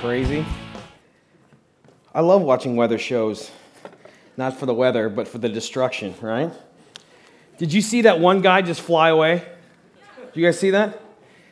crazy? 0.00 0.44
I 2.14 2.20
love 2.20 2.42
watching 2.42 2.76
weather 2.76 2.98
shows. 2.98 3.50
Not 4.36 4.56
for 4.58 4.66
the 4.66 4.74
weather, 4.74 5.08
but 5.08 5.28
for 5.28 5.38
the 5.38 5.48
destruction, 5.48 6.14
right? 6.20 6.52
Did 7.58 7.72
you 7.72 7.82
see 7.82 8.02
that 8.02 8.20
one 8.20 8.40
guy 8.40 8.62
just 8.62 8.80
fly 8.80 9.10
away? 9.10 9.44
Did 10.32 10.36
you 10.40 10.44
guys 10.46 10.58
see 10.58 10.70
that? 10.70 11.00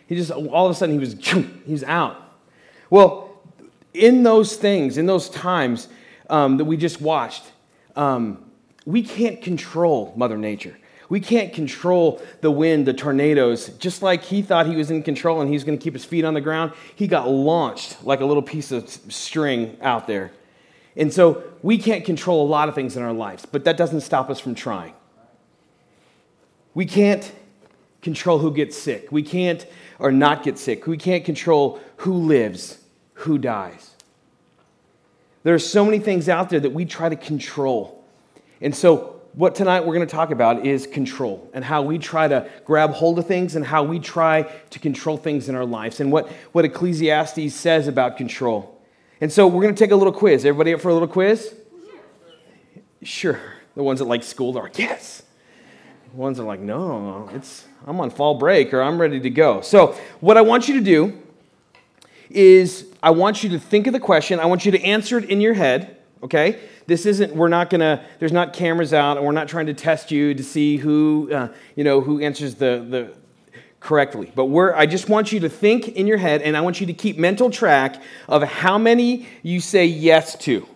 He 0.07 0.17
just, 0.17 0.31
all 0.31 0.67
of 0.67 0.73
a 0.73 0.75
sudden, 0.75 0.95
he 0.95 0.99
was, 0.99 1.13
he 1.67 1.73
was 1.73 1.85
out. 1.85 2.17
Well, 2.89 3.41
in 3.93 4.23
those 4.23 4.57
things, 4.57 4.97
in 4.97 5.07
those 5.07 5.29
times 5.29 5.89
um, 6.31 6.57
that 6.57 6.65
we 6.65 6.77
just 6.77 7.01
watched, 7.01 7.45
um, 7.95 8.45
we 8.87 9.03
can't 9.03 9.43
control 9.43 10.15
Mother 10.17 10.39
Nature. 10.39 10.79
We 11.09 11.21
can't 11.21 11.53
control 11.53 12.21
the 12.43 12.51
wind, 12.51 12.87
the 12.87 12.93
tornadoes. 12.93 13.69
Just 13.79 14.03
like 14.03 14.25
he 14.25 14.43
thought 14.43 14.67
he 14.67 14.77
was 14.77 14.91
in 14.91 15.03
control 15.03 15.41
and 15.41 15.49
he 15.49 15.55
was 15.55 15.65
going 15.65 15.79
to 15.79 15.83
keep 15.83 15.95
his 15.95 16.05
feet 16.05 16.25
on 16.25 16.35
the 16.35 16.41
ground, 16.41 16.73
he 16.95 17.07
got 17.07 17.29
launched 17.29 18.05
like 18.05 18.21
a 18.21 18.27
little 18.27 18.43
piece 18.43 18.73
of 18.73 18.89
string 18.89 19.77
out 19.81 20.07
there. 20.07 20.33
And 20.97 21.13
so 21.13 21.45
we 21.63 21.79
can't 21.79 22.05
control 22.05 22.47
a 22.47 22.49
lot 22.49 22.69
of 22.69 22.75
things 22.75 22.97
in 22.97 23.03
our 23.03 23.13
lives, 23.13 23.47
but 23.47 23.65
that 23.65 23.77
doesn't 23.77 24.03
stop 24.03 24.29
us 24.29 24.41
from 24.41 24.55
trying. 24.55 24.93
We 26.75 26.85
can't 26.85 27.33
control 28.03 28.39
who 28.39 28.53
gets 28.53 28.77
sick. 28.77 29.11
We 29.11 29.23
can't, 29.23 29.67
or 29.99 30.13
not 30.13 30.43
get 30.43 30.59
sick. 30.59 30.87
We 30.87 30.97
can't 30.97 31.25
control 31.25 31.81
who 31.99 32.15
lives, 32.15 32.79
who 33.15 33.39
dies. 33.39 33.95
There 35.43 35.55
are 35.55 35.59
so 35.59 35.85
many 35.85 35.99
things 35.99 36.29
out 36.29 36.51
there 36.51 36.61
that 36.61 36.73
we 36.73 36.85
try 36.85 37.09
to 37.09 37.17
control. 37.17 38.05
And 38.61 38.75
so 38.75 39.18
what 39.39 39.55
tonight 39.55 39.87
we're 39.87 39.95
going 39.95 40.05
to 40.05 40.13
talk 40.13 40.33
about 40.33 40.67
is 40.67 40.85
control 40.85 41.49
and 41.55 41.65
how 41.65 41.81
we 41.81 41.97
try 41.97 42.27
to 42.27 42.51
grab 42.65 42.91
hold 42.91 43.21
of 43.21 43.27
things 43.29 43.55
and 43.55 43.65
how 43.65 43.85
we 43.85 44.01
try 44.01 44.43
to 44.43 44.81
control 44.81 45.17
things 45.17 45.49
in 45.49 45.55
our 45.55 45.65
lives 45.65 46.01
and 46.01 46.11
what, 46.11 46.29
what 46.51 46.65
Ecclesiastes 46.65 47.55
says 47.55 47.87
about 47.87 48.17
control. 48.17 48.83
And 49.21 49.33
so 49.33 49.47
we're 49.47 49.63
going 49.63 49.73
to 49.73 49.79
take 49.79 49.93
a 49.93 49.97
little 49.97 50.13
quiz. 50.13 50.45
Everybody 50.45 50.75
up 50.75 50.81
for 50.81 50.89
a 50.89 50.93
little 50.93 51.07
quiz? 51.07 51.55
Sure. 53.05 53.41
The 53.77 53.83
ones 53.85 54.01
that 54.01 54.07
like 54.07 54.25
school 54.25 54.59
are 54.59 54.65
like, 54.65 54.77
yes. 54.77 55.23
The 56.11 56.17
ones 56.17 56.39
that 56.39 56.43
are 56.43 56.47
like, 56.47 56.59
no, 56.59 57.31
it's, 57.33 57.65
I'm 57.87 58.01
on 58.01 58.11
fall 58.11 58.35
break 58.35 58.75
or 58.75 58.83
I'm 58.83 59.01
ready 59.01 59.21
to 59.21 59.31
go. 59.31 59.61
So 59.61 59.97
what 60.19 60.37
I 60.37 60.41
want 60.41 60.67
you 60.67 60.75
to 60.75 60.85
do 60.85 61.17
is 62.29 62.87
I 63.05 63.11
want 63.11 63.45
you 63.45 63.51
to 63.51 63.61
think 63.61 63.87
of 63.87 63.93
the 63.93 64.01
question. 64.01 64.41
I 64.41 64.47
want 64.47 64.65
you 64.65 64.73
to 64.73 64.83
answer 64.83 65.17
it 65.17 65.27
in 65.27 65.41
your 65.41 65.55
head, 65.55 65.98
okay? 66.23 66.61
This 66.87 67.07
isn't, 67.07 67.35
we're 67.35 67.49
not 67.49 67.71
gonna, 67.71 68.05
there's 68.19 68.33
not 68.33 68.53
cameras 68.53 68.93
out 68.93 69.17
and 69.17 69.27
we're 69.27 69.33
not 69.33 69.49
trying 69.49 69.67
to 69.67 69.75
test 69.75 70.11
you 70.11 70.35
to 70.35 70.43
see 70.43 70.77
who, 70.77 71.31
uh, 71.33 71.49
you 71.77 71.85
know, 71.85 72.01
who 72.01 72.21
answers 72.21 72.55
the, 72.57 72.85
the, 72.89 73.15
correctly. 73.81 74.33
But 74.35 74.47
we're, 74.47 74.75
I 74.75 74.87
just 74.87 75.09
want 75.09 75.33
you 75.33 75.41
to 75.41 75.49
think 75.49 75.89
in 75.89 76.07
your 76.07 76.19
head 76.19 76.43
and 76.43 76.57
I 76.57 76.61
want 76.61 76.81
you 76.81 76.87
to 76.87 76.93
keep 76.93 77.17
mental 77.17 77.51
track 77.51 78.03
of 78.29 78.43
how 78.43 78.79
many 78.79 79.27
you 79.43 79.61
say 79.61 79.87
yes 79.87 80.37
to. 80.39 80.67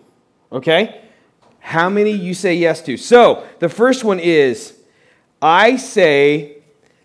Okay? 0.51 1.01
How 1.59 1.89
many 1.89 2.11
you 2.11 2.33
say 2.33 2.55
yes 2.55 2.81
to. 2.83 2.97
So 2.97 3.45
the 3.59 3.69
first 3.69 4.03
one 4.03 4.19
is 4.19 4.77
I 5.41 5.75
say 5.75 6.57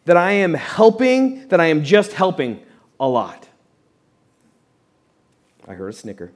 that 0.04 0.16
I 0.16 0.32
am 0.32 0.54
helping, 0.54 1.48
that 1.48 1.60
I 1.60 1.66
am 1.66 1.84
just 1.84 2.12
helping 2.12 2.64
a 3.00 3.08
lot. 3.08 3.48
I 5.66 5.74
heard 5.74 5.90
a 5.90 5.92
snicker. 5.92 6.32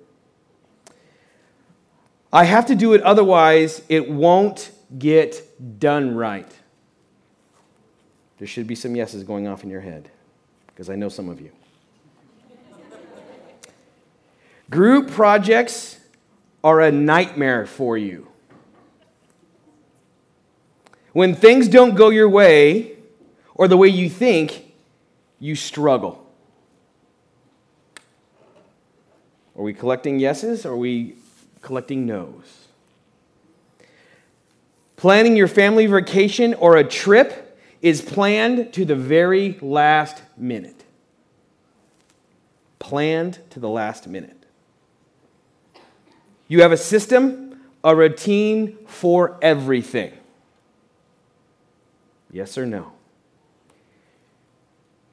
I 2.33 2.45
have 2.45 2.67
to 2.67 2.75
do 2.75 2.95
it, 2.95 3.03
otherwise, 3.03 3.83
it 3.89 4.11
won't 4.11 4.71
get 4.99 5.79
done 5.79 6.15
right. 6.15 6.51
There 8.39 8.49
should 8.49 8.67
be 8.67 8.75
some 8.75 8.97
yeses 8.97 9.23
going 9.23 9.47
off 9.47 9.63
in 9.63 9.71
your 9.71 9.83
head, 9.83 10.11
because 10.69 10.89
I 10.89 10.97
know 10.97 11.09
some 11.09 11.29
of 11.29 11.41
you. 11.41 11.53
Group 14.71 15.11
projects 15.11 15.99
are 16.65 16.81
a 16.81 16.91
nightmare 16.91 17.67
for 17.67 17.99
you. 17.99 18.29
When 21.13 21.35
things 21.35 21.69
don't 21.69 21.95
go 21.95 22.09
your 22.09 22.29
way 22.29 22.93
or 23.55 23.69
the 23.69 23.77
way 23.77 23.89
you 23.89 24.09
think, 24.09 24.73
you 25.39 25.55
struggle. 25.55 26.27
Are 29.55 29.63
we 29.63 29.75
collecting 29.75 30.19
yeses 30.19 30.65
are 30.65 30.77
we 30.77 31.17
collecting 31.63 32.05
no's. 32.05 32.69
Planning 34.97 35.37
your 35.37 35.49
family 35.49 35.87
vacation 35.87 36.55
or 36.55 36.77
a 36.77 36.85
trip 36.85 37.59
is 37.81 38.03
planned 38.03 38.73
to 38.75 38.85
the 38.85 38.95
very 38.95 39.59
last 39.61 40.23
minute. 40.37 40.85
Planned 42.79 43.39
to 43.51 43.59
the 43.59 43.69
last 43.69 44.07
minute. 44.07 44.37
You 46.47 46.63
have 46.63 46.71
a 46.71 46.77
system, 46.77 47.61
a 47.83 47.97
routine 47.97 48.79
for 48.87 49.39
everything. 49.43 50.13
Yes 52.31 52.57
or 52.57 52.67
no? 52.67 52.93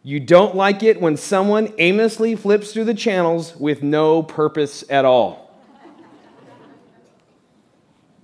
You 0.04 0.20
don't 0.20 0.56
like 0.56 0.84
it 0.84 1.02
when 1.02 1.18
someone 1.18 1.74
aimlessly 1.78 2.36
flips 2.36 2.74
through 2.74 2.86
the 2.86 2.94
channels 2.94 3.56
with 3.56 3.82
no 3.84 4.24
purpose 4.24 4.84
at 4.90 5.06
all 5.06 5.49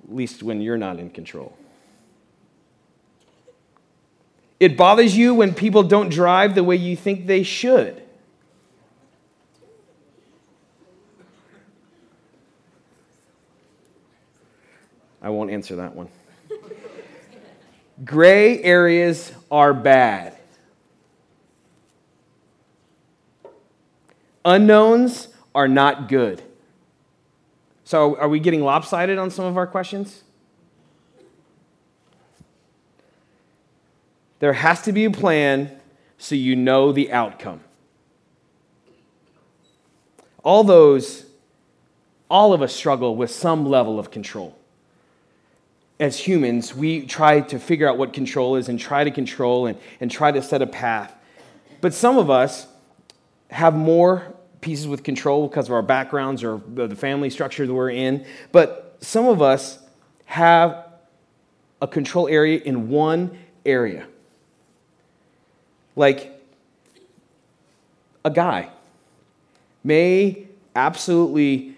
least 0.10 0.44
when 0.44 0.62
you're 0.62 0.78
not 0.78 1.00
in 1.00 1.10
control. 1.10 1.58
It 4.60 4.78
bothers 4.78 5.16
you 5.18 5.36
when 5.36 5.54
people 5.54 5.84
don't 5.84 6.10
drive 6.10 6.56
the 6.56 6.64
way 6.64 6.76
you 6.76 6.96
think 6.96 7.28
they 7.28 7.44
should. 7.44 8.02
I 15.22 15.30
won't 15.30 15.50
answer 15.50 15.78
that 15.78 15.96
one. 15.96 16.08
Gray 18.06 18.62
areas 18.62 19.32
are 19.50 19.74
bad. 19.74 20.38
Unknowns 24.46 25.28
are 25.56 25.68
not 25.68 26.08
good. 26.08 26.44
So, 27.86 28.18
are 28.18 28.28
we 28.28 28.40
getting 28.40 28.64
lopsided 28.64 29.20
on 29.20 29.30
some 29.30 29.46
of 29.46 29.58
our 29.58 29.68
questions? 29.68 30.24
There 34.40 34.54
has 34.54 34.82
to 34.84 34.92
be 34.92 35.06
a 35.06 35.12
plan 35.12 35.72
so 36.18 36.36
you 36.36 36.56
know 36.56 36.92
the 36.92 37.12
outcome. 37.12 37.62
All 40.44 40.64
those, 40.64 41.26
all 42.30 42.54
of 42.54 42.62
us 42.62 42.74
struggle 42.74 43.16
with 43.16 43.30
some 43.30 43.68
level 43.68 44.00
of 44.00 44.10
control. 44.12 44.58
As 46.00 46.20
humans, 46.20 46.76
we 46.76 47.06
try 47.06 47.40
to 47.42 47.60
figure 47.60 47.88
out 47.88 47.98
what 48.00 48.14
control 48.14 48.56
is 48.56 48.68
and 48.68 48.80
try 48.80 49.04
to 49.04 49.12
control 49.12 49.68
and, 49.68 49.78
and 50.02 50.10
try 50.10 50.32
to 50.32 50.42
set 50.42 50.62
a 50.62 50.68
path. 50.68 51.16
But 51.82 51.94
some 51.94 52.18
of 52.18 52.30
us 52.32 52.68
have 53.50 53.76
more 53.76 54.35
pieces 54.66 54.88
with 54.88 55.04
control 55.04 55.48
because 55.48 55.68
of 55.68 55.74
our 55.74 55.84
backgrounds 55.84 56.44
or 56.44 56.60
the 56.74 56.96
family 56.96 57.30
structure 57.30 57.68
that 57.68 57.74
we're 57.74 57.92
in. 57.92 58.26
But 58.52 58.98
some 59.00 59.28
of 59.28 59.40
us 59.40 59.78
have 60.26 60.88
a 61.84 61.88
control 61.88 62.28
area 62.28 62.60
in 62.60 62.90
one 62.90 63.38
area. 63.64 64.08
Like 65.96 66.32
a 68.26 68.32
guy 68.32 68.72
may 69.84 70.48
absolutely 70.76 71.78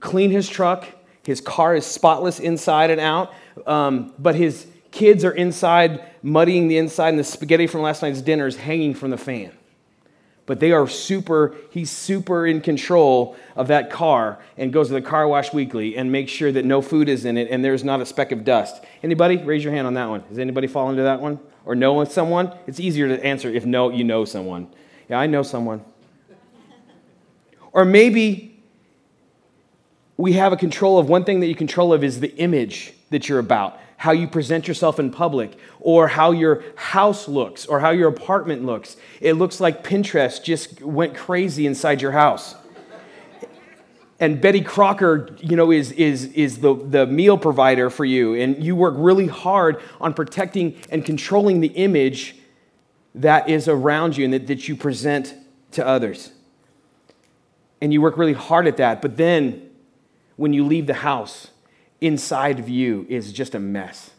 clean 0.00 0.32
his 0.32 0.48
truck, 0.48 0.88
his 1.22 1.40
car 1.40 1.76
is 1.76 1.86
spotless 1.86 2.40
inside 2.40 2.90
and 2.90 3.00
out, 3.00 3.32
um, 3.64 4.12
but 4.18 4.34
his 4.34 4.66
kids 4.90 5.24
are 5.24 5.30
inside 5.30 6.04
muddying 6.20 6.66
the 6.66 6.78
inside, 6.78 7.10
and 7.10 7.18
the 7.18 7.24
spaghetti 7.24 7.68
from 7.68 7.82
last 7.82 8.02
night's 8.02 8.22
dinner 8.22 8.48
is 8.48 8.56
hanging 8.56 8.92
from 8.92 9.10
the 9.10 9.16
fan 9.16 9.52
but 10.50 10.58
they 10.58 10.72
are 10.72 10.88
super, 10.88 11.54
he's 11.70 11.92
super 11.92 12.44
in 12.44 12.60
control 12.60 13.36
of 13.54 13.68
that 13.68 13.88
car 13.88 14.40
and 14.56 14.72
goes 14.72 14.88
to 14.88 14.94
the 14.94 15.00
car 15.00 15.28
wash 15.28 15.52
weekly 15.52 15.96
and 15.96 16.10
makes 16.10 16.32
sure 16.32 16.50
that 16.50 16.64
no 16.64 16.82
food 16.82 17.08
is 17.08 17.24
in 17.24 17.36
it 17.36 17.46
and 17.52 17.64
there's 17.64 17.84
not 17.84 18.00
a 18.00 18.04
speck 18.04 18.32
of 18.32 18.42
dust. 18.42 18.82
Anybody? 19.04 19.36
Raise 19.36 19.62
your 19.62 19.72
hand 19.72 19.86
on 19.86 19.94
that 19.94 20.08
one. 20.08 20.24
Does 20.28 20.40
anybody 20.40 20.66
fall 20.66 20.90
into 20.90 21.04
that 21.04 21.20
one? 21.20 21.38
Or 21.64 21.76
know 21.76 22.02
someone? 22.02 22.52
It's 22.66 22.80
easier 22.80 23.06
to 23.06 23.24
answer 23.24 23.48
if 23.48 23.64
no, 23.64 23.90
you 23.90 24.02
know 24.02 24.24
someone. 24.24 24.66
Yeah, 25.08 25.20
I 25.20 25.28
know 25.28 25.44
someone. 25.44 25.84
Or 27.70 27.84
maybe 27.84 28.60
we 30.16 30.32
have 30.32 30.52
a 30.52 30.56
control 30.56 30.98
of 30.98 31.08
one 31.08 31.22
thing 31.22 31.38
that 31.38 31.46
you 31.46 31.54
control 31.54 31.92
of 31.92 32.02
is 32.02 32.18
the 32.18 32.34
image 32.38 32.92
that 33.10 33.28
you're 33.28 33.38
about 33.38 33.78
how 34.00 34.12
you 34.12 34.26
present 34.26 34.66
yourself 34.66 34.98
in 34.98 35.10
public, 35.10 35.50
or 35.78 36.08
how 36.08 36.30
your 36.32 36.64
house 36.74 37.28
looks, 37.28 37.66
or 37.66 37.80
how 37.80 37.90
your 37.90 38.08
apartment 38.08 38.64
looks. 38.64 38.96
It 39.20 39.34
looks 39.34 39.60
like 39.60 39.84
Pinterest 39.84 40.42
just 40.42 40.80
went 40.80 41.14
crazy 41.14 41.66
inside 41.66 42.00
your 42.00 42.12
house. 42.12 42.54
And 44.18 44.40
Betty 44.40 44.62
Crocker, 44.62 45.36
you 45.40 45.54
know, 45.54 45.70
is, 45.70 45.92
is, 45.92 46.24
is 46.32 46.60
the, 46.60 46.74
the 46.74 47.06
meal 47.06 47.36
provider 47.36 47.90
for 47.90 48.06
you. 48.06 48.34
And 48.34 48.62
you 48.64 48.74
work 48.74 48.94
really 48.96 49.26
hard 49.26 49.82
on 50.00 50.14
protecting 50.14 50.76
and 50.90 51.04
controlling 51.04 51.60
the 51.60 51.68
image 51.68 52.36
that 53.14 53.50
is 53.50 53.68
around 53.68 54.16
you 54.16 54.24
and 54.24 54.32
that, 54.32 54.46
that 54.46 54.68
you 54.68 54.76
present 54.76 55.34
to 55.72 55.86
others. 55.86 56.32
and 57.80 57.92
you 57.92 58.00
work 58.00 58.16
really 58.16 58.34
hard 58.34 58.66
at 58.66 58.76
that, 58.76 59.00
but 59.00 59.16
then 59.16 59.70
when 60.36 60.52
you 60.52 60.64
leave 60.64 60.86
the 60.86 60.94
house, 60.94 61.48
inside 62.00 62.58
of 62.58 62.68
you 62.68 63.06
is 63.08 63.32
just 63.32 63.54
a 63.54 63.58
mess. 63.58 64.10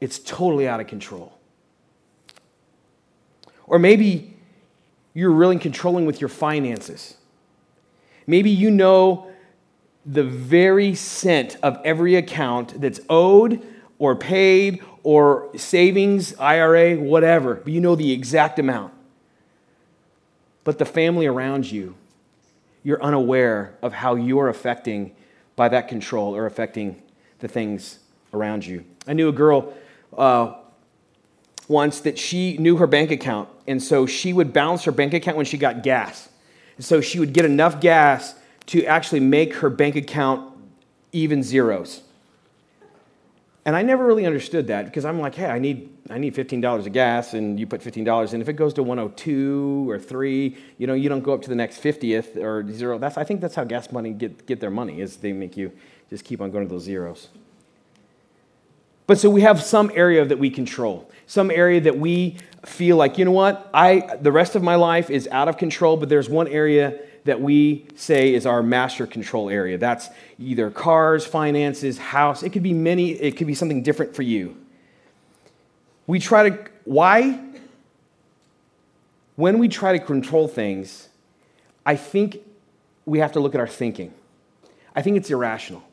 It's 0.00 0.18
totally 0.18 0.66
out 0.68 0.80
of 0.80 0.86
control. 0.86 1.32
Or 3.66 3.78
maybe 3.78 4.36
you're 5.14 5.30
really 5.30 5.58
controlling 5.58 6.06
with 6.06 6.20
your 6.20 6.28
finances. 6.28 7.16
Maybe 8.26 8.50
you 8.50 8.70
know 8.70 9.30
the 10.06 10.24
very 10.24 10.94
cent 10.94 11.56
of 11.62 11.78
every 11.84 12.14
account 12.14 12.80
that's 12.80 13.00
owed 13.08 13.62
or 13.98 14.16
paid 14.16 14.82
or 15.02 15.50
savings, 15.56 16.34
IRA, 16.38 16.96
whatever, 16.96 17.56
but 17.56 17.72
you 17.72 17.80
know 17.80 17.94
the 17.94 18.12
exact 18.12 18.58
amount. 18.58 18.92
But 20.64 20.78
the 20.78 20.84
family 20.84 21.26
around 21.26 21.70
you, 21.70 21.94
you're 22.82 23.02
unaware 23.02 23.74
of 23.82 23.92
how 23.92 24.14
you're 24.14 24.48
affecting 24.48 25.14
by 25.60 25.68
that 25.68 25.88
control 25.88 26.34
or 26.34 26.46
affecting 26.46 26.96
the 27.40 27.46
things 27.46 27.98
around 28.32 28.64
you. 28.64 28.82
I 29.06 29.12
knew 29.12 29.28
a 29.28 29.32
girl 29.32 29.74
uh, 30.16 30.54
once 31.68 32.00
that 32.00 32.18
she 32.18 32.56
knew 32.56 32.78
her 32.78 32.86
bank 32.86 33.10
account, 33.10 33.46
and 33.66 33.82
so 33.82 34.06
she 34.06 34.32
would 34.32 34.54
balance 34.54 34.84
her 34.84 34.90
bank 34.90 35.12
account 35.12 35.36
when 35.36 35.44
she 35.44 35.58
got 35.58 35.82
gas. 35.82 36.30
And 36.76 36.84
so 36.86 37.02
she 37.02 37.18
would 37.18 37.34
get 37.34 37.44
enough 37.44 37.78
gas 37.78 38.36
to 38.68 38.86
actually 38.86 39.20
make 39.20 39.52
her 39.56 39.68
bank 39.68 39.96
account 39.96 40.50
even 41.12 41.42
zeros. 41.42 42.04
And 43.66 43.76
I 43.76 43.82
never 43.82 44.06
really 44.06 44.24
understood 44.24 44.68
that 44.68 44.86
because 44.86 45.04
I'm 45.04 45.20
like, 45.20 45.34
hey, 45.34 45.44
I 45.44 45.58
need, 45.58 45.90
I 46.10 46.18
need 46.18 46.34
$15 46.34 46.86
of 46.86 46.92
gas, 46.92 47.34
and 47.34 47.58
you 47.58 47.68
put 47.68 47.80
$15, 47.80 48.32
and 48.32 48.42
if 48.42 48.48
it 48.48 48.54
goes 48.54 48.74
to 48.74 48.82
102 48.82 49.88
or 49.88 49.98
3, 49.98 50.56
you 50.76 50.86
know, 50.88 50.94
you 50.94 51.08
don't 51.08 51.22
go 51.22 51.32
up 51.32 51.42
to 51.42 51.48
the 51.48 51.54
next 51.54 51.80
50th 51.80 52.36
or 52.36 52.68
zero. 52.72 52.98
That's, 52.98 53.16
I 53.16 53.22
think 53.22 53.40
that's 53.40 53.54
how 53.54 53.62
gas 53.62 53.92
money 53.92 54.10
get, 54.10 54.44
get 54.44 54.58
their 54.58 54.70
money, 54.70 55.00
is 55.00 55.18
they 55.18 55.32
make 55.32 55.56
you 55.56 55.70
just 56.10 56.24
keep 56.24 56.40
on 56.40 56.50
going 56.50 56.66
to 56.66 56.72
those 56.72 56.82
zeros. 56.82 57.28
But 59.06 59.18
so 59.18 59.30
we 59.30 59.42
have 59.42 59.62
some 59.62 59.92
area 59.94 60.24
that 60.24 60.38
we 60.38 60.50
control, 60.50 61.08
some 61.26 61.48
area 61.48 61.80
that 61.82 61.96
we 61.96 62.38
feel 62.64 62.96
like, 62.96 63.16
you 63.16 63.24
know 63.24 63.30
what, 63.30 63.70
I, 63.72 64.16
the 64.20 64.32
rest 64.32 64.56
of 64.56 64.64
my 64.64 64.74
life 64.74 65.10
is 65.10 65.28
out 65.28 65.48
of 65.48 65.58
control, 65.58 65.96
but 65.96 66.08
there's 66.08 66.28
one 66.28 66.48
area 66.48 66.98
that 67.24 67.40
we 67.40 67.86
say 67.94 68.34
is 68.34 68.46
our 68.46 68.62
master 68.64 69.06
control 69.06 69.48
area. 69.48 69.78
That's 69.78 70.08
either 70.40 70.70
cars, 70.70 71.24
finances, 71.24 71.98
house. 71.98 72.42
It 72.42 72.50
could 72.50 72.64
be 72.64 72.72
many, 72.72 73.12
it 73.12 73.36
could 73.36 73.46
be 73.46 73.54
something 73.54 73.82
different 73.82 74.16
for 74.16 74.22
you. 74.22 74.56
We 76.10 76.18
try 76.18 76.50
to, 76.50 76.58
why? 76.86 77.38
When 79.36 79.60
we 79.60 79.68
try 79.68 79.96
to 79.96 80.04
control 80.04 80.48
things, 80.48 81.08
I 81.86 81.94
think 81.94 82.38
we 83.06 83.20
have 83.20 83.30
to 83.34 83.40
look 83.40 83.54
at 83.54 83.60
our 83.60 83.68
thinking. 83.68 84.12
I 84.96 85.02
think 85.02 85.16
it's 85.16 85.30
irrational 85.30 85.84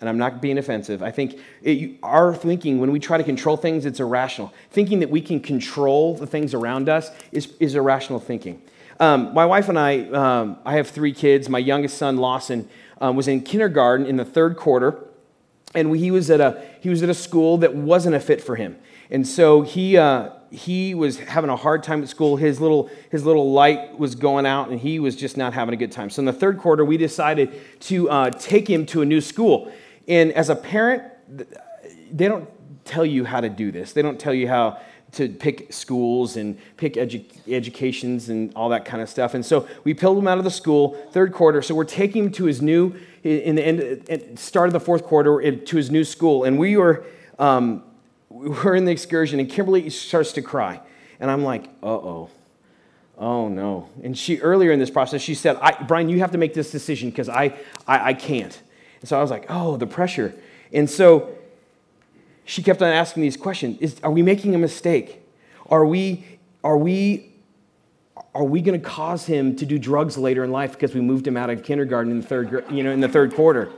and 0.00 0.08
I'm 0.08 0.18
not 0.18 0.42
being 0.42 0.58
offensive. 0.58 1.04
I 1.04 1.12
think 1.12 1.38
it, 1.62 2.00
our 2.02 2.34
thinking, 2.34 2.80
when 2.80 2.90
we 2.90 2.98
try 2.98 3.16
to 3.16 3.22
control 3.22 3.56
things, 3.56 3.86
it's 3.86 4.00
irrational. 4.00 4.52
Thinking 4.72 4.98
that 4.98 5.10
we 5.10 5.20
can 5.20 5.38
control 5.38 6.16
the 6.16 6.26
things 6.26 6.52
around 6.52 6.88
us 6.88 7.12
is, 7.30 7.52
is 7.60 7.76
irrational 7.76 8.18
thinking. 8.18 8.60
Um, 8.98 9.32
my 9.32 9.46
wife 9.46 9.68
and 9.68 9.78
I, 9.78 10.00
um, 10.06 10.58
I 10.64 10.74
have 10.74 10.88
three 10.88 11.12
kids. 11.12 11.48
My 11.48 11.60
youngest 11.60 11.96
son, 11.96 12.16
Lawson, 12.16 12.68
um, 13.00 13.14
was 13.14 13.28
in 13.28 13.42
kindergarten 13.42 14.04
in 14.04 14.16
the 14.16 14.24
third 14.24 14.56
quarter, 14.56 14.98
and 15.76 15.96
he 15.96 16.10
was 16.10 16.28
at 16.28 16.40
a, 16.40 16.60
he 16.80 16.88
was 16.88 17.04
at 17.04 17.08
a 17.08 17.14
school 17.14 17.58
that 17.58 17.72
wasn't 17.72 18.16
a 18.16 18.20
fit 18.20 18.42
for 18.42 18.56
him. 18.56 18.76
And 19.10 19.26
so 19.26 19.62
he, 19.62 19.96
uh, 19.96 20.30
he 20.50 20.94
was 20.94 21.18
having 21.18 21.50
a 21.50 21.56
hard 21.56 21.82
time 21.82 22.02
at 22.02 22.08
school. 22.08 22.36
His 22.36 22.60
little, 22.60 22.90
his 23.10 23.24
little 23.24 23.52
light 23.52 23.98
was 23.98 24.14
going 24.14 24.46
out, 24.46 24.70
and 24.70 24.80
he 24.80 24.98
was 24.98 25.16
just 25.16 25.36
not 25.36 25.54
having 25.54 25.74
a 25.74 25.76
good 25.76 25.92
time. 25.92 26.10
So 26.10 26.20
in 26.20 26.26
the 26.26 26.32
third 26.32 26.58
quarter, 26.58 26.84
we 26.84 26.96
decided 26.96 27.80
to 27.80 28.10
uh, 28.10 28.30
take 28.30 28.68
him 28.68 28.86
to 28.86 29.02
a 29.02 29.04
new 29.04 29.20
school. 29.20 29.72
And 30.08 30.32
as 30.32 30.50
a 30.50 30.56
parent, 30.56 31.02
they 32.10 32.28
don't 32.28 32.48
tell 32.84 33.04
you 33.04 33.24
how 33.24 33.40
to 33.40 33.48
do 33.48 33.72
this. 33.72 33.92
They 33.92 34.02
don't 34.02 34.18
tell 34.18 34.34
you 34.34 34.48
how 34.48 34.80
to 35.12 35.28
pick 35.28 35.72
schools 35.72 36.36
and 36.36 36.58
pick 36.76 36.94
edu- 36.94 37.24
educations 37.48 38.28
and 38.28 38.52
all 38.54 38.68
that 38.68 38.84
kind 38.84 39.02
of 39.02 39.08
stuff. 39.08 39.34
And 39.34 39.44
so 39.44 39.66
we 39.84 39.94
pulled 39.94 40.18
him 40.18 40.28
out 40.28 40.38
of 40.38 40.44
the 40.44 40.50
school, 40.50 40.94
third 41.12 41.32
quarter. 41.32 41.62
So 41.62 41.74
we're 41.74 41.84
taking 41.84 42.24
him 42.24 42.32
to 42.32 42.44
his 42.44 42.60
new, 42.60 42.94
in 43.22 43.56
the 43.56 43.62
end, 43.62 44.38
start 44.38 44.68
of 44.68 44.72
the 44.72 44.80
fourth 44.80 45.04
quarter, 45.04 45.40
to 45.40 45.76
his 45.76 45.90
new 45.90 46.04
school. 46.04 46.44
And 46.44 46.58
we 46.58 46.76
were, 46.76 47.04
um, 47.38 47.82
were 48.36 48.74
in 48.74 48.84
the 48.84 48.92
excursion, 48.92 49.40
and 49.40 49.48
Kimberly 49.48 49.88
starts 49.90 50.32
to 50.32 50.42
cry. 50.42 50.80
And 51.20 51.30
I'm 51.30 51.42
like, 51.42 51.64
uh 51.82 51.86
oh. 51.86 52.30
Oh 53.18 53.48
no. 53.48 53.88
And 54.02 54.16
she, 54.16 54.38
earlier 54.40 54.72
in 54.72 54.78
this 54.78 54.90
process, 54.90 55.22
she 55.22 55.34
said, 55.34 55.58
Brian, 55.88 56.08
you 56.08 56.18
have 56.18 56.32
to 56.32 56.38
make 56.38 56.52
this 56.52 56.70
decision 56.70 57.08
because 57.10 57.28
I, 57.28 57.56
I, 57.86 58.08
I 58.08 58.14
can't. 58.14 58.60
And 59.00 59.08
so 59.08 59.18
I 59.18 59.22
was 59.22 59.30
like, 59.30 59.46
oh, 59.48 59.76
the 59.76 59.86
pressure. 59.86 60.34
And 60.72 60.88
so 60.88 61.34
she 62.44 62.62
kept 62.62 62.82
on 62.82 62.88
asking 62.88 63.22
these 63.22 63.36
questions 63.36 63.78
Is, 63.80 64.00
Are 64.02 64.10
we 64.10 64.22
making 64.22 64.54
a 64.54 64.58
mistake? 64.58 65.22
Are 65.68 65.84
we, 65.84 66.24
are 66.62 66.76
we, 66.76 67.32
are 68.34 68.44
we 68.44 68.60
going 68.60 68.80
to 68.80 68.86
cause 68.86 69.26
him 69.26 69.56
to 69.56 69.66
do 69.66 69.78
drugs 69.78 70.16
later 70.16 70.44
in 70.44 70.52
life 70.52 70.72
because 70.72 70.94
we 70.94 71.00
moved 71.00 71.26
him 71.26 71.36
out 71.36 71.50
of 71.50 71.64
kindergarten 71.64 72.12
in 72.12 72.20
the 72.20 72.26
third, 72.26 72.64
you 72.70 72.82
know, 72.82 72.92
in 72.92 73.00
the 73.00 73.08
third 73.08 73.34
quarter? 73.34 73.70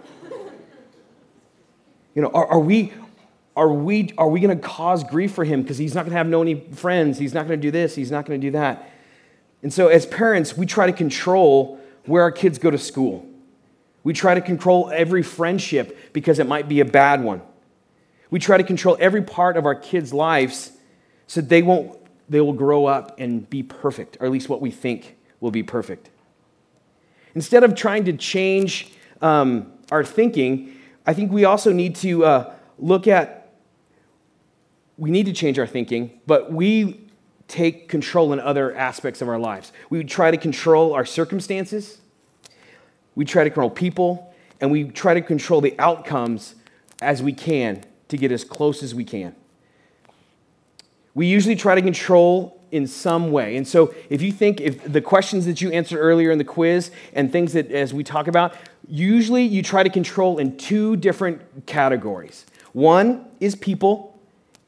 You 2.14 2.22
know, 2.22 2.30
are, 2.30 2.46
are 2.48 2.58
we, 2.58 2.92
are 3.58 3.72
we, 3.72 4.12
are 4.16 4.28
we 4.28 4.38
going 4.38 4.56
to 4.56 4.68
cause 4.68 5.02
grief 5.02 5.32
for 5.32 5.42
him 5.42 5.62
because 5.62 5.78
he's 5.78 5.92
not 5.92 6.02
going 6.02 6.12
to 6.12 6.16
have 6.16 6.28
no 6.28 6.42
any 6.42 6.60
friends? 6.60 7.18
He's 7.18 7.34
not 7.34 7.48
going 7.48 7.60
to 7.60 7.66
do 7.66 7.72
this. 7.72 7.96
He's 7.96 8.12
not 8.12 8.24
going 8.24 8.40
to 8.40 8.46
do 8.46 8.52
that. 8.52 8.88
And 9.64 9.72
so, 9.72 9.88
as 9.88 10.06
parents, 10.06 10.56
we 10.56 10.64
try 10.64 10.86
to 10.86 10.92
control 10.92 11.80
where 12.04 12.22
our 12.22 12.30
kids 12.30 12.58
go 12.58 12.70
to 12.70 12.78
school. 12.78 13.26
We 14.04 14.12
try 14.12 14.34
to 14.34 14.40
control 14.40 14.90
every 14.94 15.24
friendship 15.24 16.12
because 16.12 16.38
it 16.38 16.46
might 16.46 16.68
be 16.68 16.78
a 16.78 16.84
bad 16.84 17.20
one. 17.20 17.42
We 18.30 18.38
try 18.38 18.58
to 18.58 18.62
control 18.62 18.96
every 19.00 19.22
part 19.22 19.56
of 19.56 19.66
our 19.66 19.74
kids' 19.74 20.14
lives 20.14 20.70
so 21.26 21.40
they 21.40 21.62
won't 21.62 21.98
they 22.28 22.40
will 22.40 22.52
grow 22.52 22.86
up 22.86 23.18
and 23.18 23.48
be 23.50 23.64
perfect, 23.64 24.18
or 24.20 24.26
at 24.26 24.32
least 24.32 24.48
what 24.48 24.60
we 24.60 24.70
think 24.70 25.16
will 25.40 25.50
be 25.50 25.64
perfect. 25.64 26.10
Instead 27.34 27.64
of 27.64 27.74
trying 27.74 28.04
to 28.04 28.12
change 28.12 28.92
um, 29.20 29.72
our 29.90 30.04
thinking, 30.04 30.76
I 31.06 31.14
think 31.14 31.32
we 31.32 31.44
also 31.44 31.72
need 31.72 31.96
to 31.96 32.24
uh, 32.24 32.54
look 32.78 33.08
at 33.08 33.37
we 34.98 35.10
need 35.10 35.26
to 35.26 35.32
change 35.32 35.58
our 35.58 35.66
thinking, 35.66 36.20
but 36.26 36.52
we 36.52 37.08
take 37.46 37.88
control 37.88 38.32
in 38.32 38.40
other 38.40 38.76
aspects 38.76 39.22
of 39.22 39.28
our 39.28 39.38
lives. 39.38 39.72
We 39.88 40.04
try 40.04 40.30
to 40.30 40.36
control 40.36 40.92
our 40.92 41.06
circumstances, 41.06 41.98
we 43.14 43.24
try 43.24 43.44
to 43.44 43.50
control 43.50 43.70
people, 43.70 44.34
and 44.60 44.70
we 44.70 44.84
try 44.84 45.14
to 45.14 45.22
control 45.22 45.60
the 45.60 45.74
outcomes 45.78 46.56
as 47.00 47.22
we 47.22 47.32
can 47.32 47.84
to 48.08 48.16
get 48.16 48.32
as 48.32 48.44
close 48.44 48.82
as 48.82 48.94
we 48.94 49.04
can. 49.04 49.34
We 51.14 51.26
usually 51.26 51.56
try 51.56 51.74
to 51.74 51.82
control 51.82 52.60
in 52.70 52.86
some 52.86 53.30
way. 53.32 53.56
And 53.56 53.66
so 53.66 53.94
if 54.10 54.20
you 54.20 54.30
think 54.30 54.60
if 54.60 54.84
the 54.84 55.00
questions 55.00 55.46
that 55.46 55.60
you 55.60 55.70
answered 55.72 55.98
earlier 55.98 56.30
in 56.30 56.38
the 56.38 56.44
quiz 56.44 56.90
and 57.14 57.32
things 57.32 57.54
that 57.54 57.70
as 57.70 57.94
we 57.94 58.04
talk 58.04 58.26
about, 58.28 58.54
usually 58.86 59.44
you 59.44 59.62
try 59.62 59.82
to 59.82 59.90
control 59.90 60.38
in 60.38 60.56
two 60.56 60.96
different 60.96 61.66
categories. 61.66 62.46
One 62.72 63.26
is 63.40 63.54
people, 63.54 64.17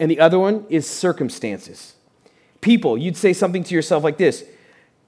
and 0.01 0.11
the 0.11 0.19
other 0.19 0.39
one 0.39 0.65
is 0.71 0.89
circumstances. 0.89 1.95
People, 2.63 2.99
you'd 2.99 3.17
say 3.17 3.33
something 3.35 3.63
to 3.63 3.75
yourself 3.75 4.03
like 4.03 4.17
this 4.17 4.45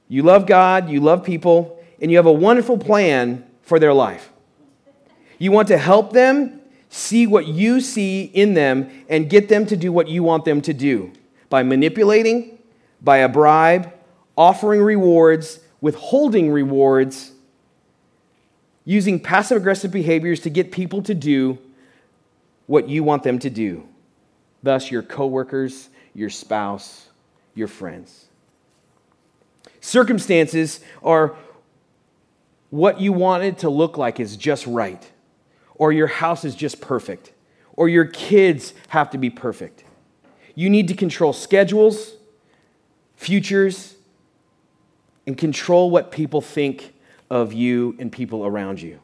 You 0.08 0.22
love 0.22 0.46
God, 0.46 0.88
you 0.88 1.00
love 1.00 1.24
people, 1.24 1.82
and 2.00 2.10
you 2.10 2.18
have 2.18 2.26
a 2.26 2.32
wonderful 2.32 2.78
plan 2.78 3.44
for 3.62 3.80
their 3.80 3.94
life. 3.94 4.30
You 5.38 5.50
want 5.50 5.68
to 5.68 5.78
help 5.78 6.12
them 6.12 6.60
see 6.90 7.26
what 7.26 7.46
you 7.46 7.80
see 7.80 8.24
in 8.24 8.52
them 8.54 8.90
and 9.08 9.28
get 9.30 9.48
them 9.48 9.64
to 9.66 9.76
do 9.76 9.90
what 9.90 10.08
you 10.08 10.22
want 10.22 10.44
them 10.44 10.60
to 10.60 10.74
do 10.74 11.10
by 11.48 11.62
manipulating, 11.62 12.58
by 13.00 13.18
a 13.18 13.28
bribe, 13.28 13.92
offering 14.36 14.82
rewards, 14.82 15.60
withholding 15.80 16.52
rewards, 16.52 17.32
using 18.84 19.18
passive 19.18 19.56
aggressive 19.56 19.90
behaviors 19.90 20.40
to 20.40 20.50
get 20.50 20.70
people 20.70 21.02
to 21.02 21.14
do 21.14 21.58
what 22.66 22.88
you 22.88 23.02
want 23.02 23.22
them 23.22 23.38
to 23.38 23.50
do. 23.50 23.88
Thus, 24.62 24.90
your 24.90 25.02
coworkers, 25.02 25.88
your 26.14 26.30
spouse, 26.30 27.08
your 27.54 27.68
friends. 27.68 28.26
Circumstances 29.80 30.80
are 31.02 31.34
what 32.70 33.00
you 33.00 33.12
want 33.12 33.42
it 33.42 33.58
to 33.58 33.70
look 33.70 33.98
like 33.98 34.20
is 34.20 34.36
just 34.36 34.66
right 34.66 35.10
or 35.82 35.92
your 35.92 36.06
house 36.06 36.44
is 36.44 36.54
just 36.54 36.80
perfect, 36.80 37.32
or 37.74 37.88
your 37.88 38.04
kids 38.04 38.72
have 38.86 39.10
to 39.10 39.18
be 39.18 39.30
perfect. 39.30 39.82
You 40.54 40.70
need 40.70 40.86
to 40.86 40.94
control 40.94 41.32
schedules, 41.32 42.12
futures, 43.16 43.96
and 45.26 45.36
control 45.36 45.90
what 45.90 46.12
people 46.12 46.40
think 46.40 46.94
of 47.30 47.52
you 47.52 47.96
and 47.98 48.12
people 48.12 48.46
around 48.46 48.80
you. 48.80 49.00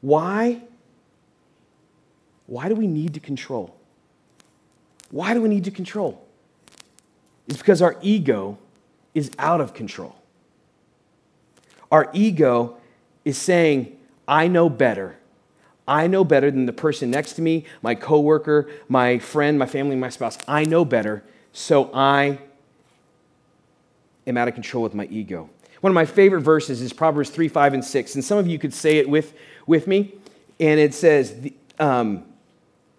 Why? 0.00 0.62
Why 2.52 2.68
do 2.68 2.74
we 2.74 2.86
need 2.86 3.14
to 3.14 3.20
control? 3.20 3.74
Why 5.10 5.32
do 5.32 5.40
we 5.40 5.48
need 5.48 5.64
to 5.64 5.70
control? 5.70 6.22
It's 7.48 7.56
because 7.56 7.80
our 7.80 7.96
ego 8.02 8.58
is 9.14 9.30
out 9.38 9.62
of 9.62 9.72
control. 9.72 10.14
Our 11.90 12.10
ego 12.12 12.76
is 13.24 13.38
saying, 13.38 13.96
I 14.28 14.48
know 14.48 14.68
better. 14.68 15.16
I 15.88 16.06
know 16.08 16.24
better 16.24 16.50
than 16.50 16.66
the 16.66 16.74
person 16.74 17.10
next 17.10 17.32
to 17.34 17.42
me, 17.42 17.64
my 17.80 17.94
coworker, 17.94 18.68
my 18.86 19.18
friend, 19.18 19.58
my 19.58 19.64
family, 19.64 19.96
my 19.96 20.10
spouse. 20.10 20.36
I 20.46 20.64
know 20.64 20.84
better, 20.84 21.24
so 21.54 21.90
I 21.94 22.38
am 24.26 24.36
out 24.36 24.48
of 24.48 24.52
control 24.52 24.82
with 24.82 24.92
my 24.92 25.06
ego. 25.06 25.48
One 25.80 25.90
of 25.90 25.94
my 25.94 26.04
favorite 26.04 26.42
verses 26.42 26.82
is 26.82 26.92
Proverbs 26.92 27.30
3, 27.30 27.48
5, 27.48 27.72
and 27.72 27.82
6. 27.82 28.14
And 28.14 28.22
some 28.22 28.36
of 28.36 28.46
you 28.46 28.58
could 28.58 28.74
say 28.74 28.98
it 28.98 29.08
with, 29.08 29.32
with 29.66 29.86
me. 29.86 30.16
And 30.60 30.78
it 30.78 30.92
says, 30.92 31.34
um, 31.80 32.24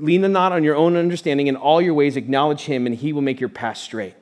Lean 0.04 0.30
not 0.34 0.52
on 0.52 0.66
your 0.66 0.76
own 0.76 0.98
understanding. 0.98 1.48
In 1.48 1.56
all 1.56 1.82
your 1.82 1.94
ways, 1.94 2.18
acknowledge 2.18 2.62
him, 2.62 2.86
and 2.86 2.94
he 2.94 3.14
will 3.14 3.22
make 3.22 3.40
your 3.40 3.50
path 3.50 3.78
straight. 3.78 4.16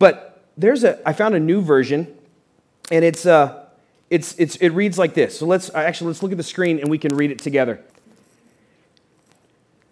But 0.00 0.42
there's 0.56 0.82
a, 0.82 1.08
I 1.08 1.12
found 1.12 1.36
a 1.36 1.40
new 1.40 1.62
version, 1.62 2.12
and 2.90 3.04
it's, 3.04 3.24
uh, 3.24 3.66
it's, 4.10 4.34
it's, 4.38 4.56
it 4.56 4.70
reads 4.70 4.98
like 4.98 5.14
this. 5.14 5.38
So 5.38 5.46
let's 5.46 5.72
actually 5.72 6.08
let's 6.08 6.22
look 6.22 6.32
at 6.32 6.36
the 6.36 6.42
screen 6.42 6.80
and 6.80 6.90
we 6.90 6.98
can 6.98 7.14
read 7.14 7.30
it 7.30 7.38
together. 7.38 7.80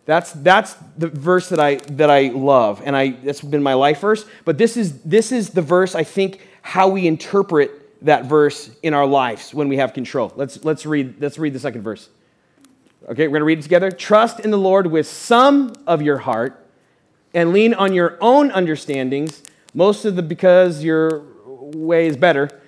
That's, 0.07 0.33
that's 0.33 0.75
the 0.99 1.09
verse 1.09 1.51
that 1.51 1.61
I, 1.61 1.77
that 1.77 2.11
I 2.11 2.29
love, 2.29 2.83
and 2.85 2.97
I, 2.97 3.11
that's 3.11 3.41
been 3.41 3.63
my 3.63 3.75
life 3.75 4.01
verse. 4.01 4.25
But 4.45 4.59
this 4.59 4.77
is, 4.77 5.03
this 5.03 5.31
is 5.31 5.51
the 5.51 5.63
verse, 5.63 5.95
I 5.95 6.03
think, 6.03 6.41
how 6.63 6.89
we 6.89 7.07
interpret 7.07 7.71
that 8.05 8.25
verse 8.25 8.71
in 8.83 8.93
our 8.93 9.07
lives 9.07 9.55
when 9.55 9.69
we 9.69 9.77
have 9.77 9.95
control. 9.95 10.33
Let's, 10.35 10.65
let's, 10.65 10.85
read, 10.85 11.21
let's 11.21 11.39
read 11.39 11.53
the 11.53 11.61
second 11.61 11.83
verse. 11.83 12.09
Okay, 13.09 13.29
we're 13.29 13.35
going 13.35 13.41
to 13.41 13.45
read 13.45 13.59
it 13.61 13.63
together. 13.63 13.93
Trust 13.93 14.41
in 14.41 14.51
the 14.51 14.59
Lord 14.59 14.89
with 14.89 15.07
some 15.07 15.75
of 15.87 16.03
your 16.03 16.19
heart 16.19 16.67
and 17.33 17.53
lean 17.53 17.73
on 17.73 17.93
your 17.93 18.19
own 18.21 18.51
understandings, 18.51 19.43
most 19.75 20.05
of 20.05 20.17
the 20.17 20.23
because 20.23 20.83
your 20.83 21.23
way 21.49 22.09
is 22.09 22.17
better. 22.17 22.61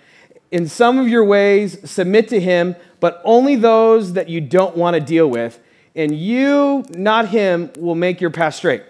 In 0.52 0.68
some 0.68 0.98
of 0.98 1.08
your 1.08 1.24
ways, 1.24 1.78
submit 1.90 2.28
to 2.28 2.38
him, 2.38 2.76
but 3.00 3.20
only 3.24 3.56
those 3.56 4.12
that 4.12 4.28
you 4.28 4.40
don't 4.40 4.76
want 4.76 4.94
to 4.94 5.00
deal 5.00 5.28
with, 5.28 5.58
and 5.96 6.16
you, 6.16 6.84
not 6.90 7.30
him, 7.30 7.72
will 7.76 7.96
make 7.96 8.20
your 8.20 8.30
path 8.30 8.54
straight. 8.54 8.84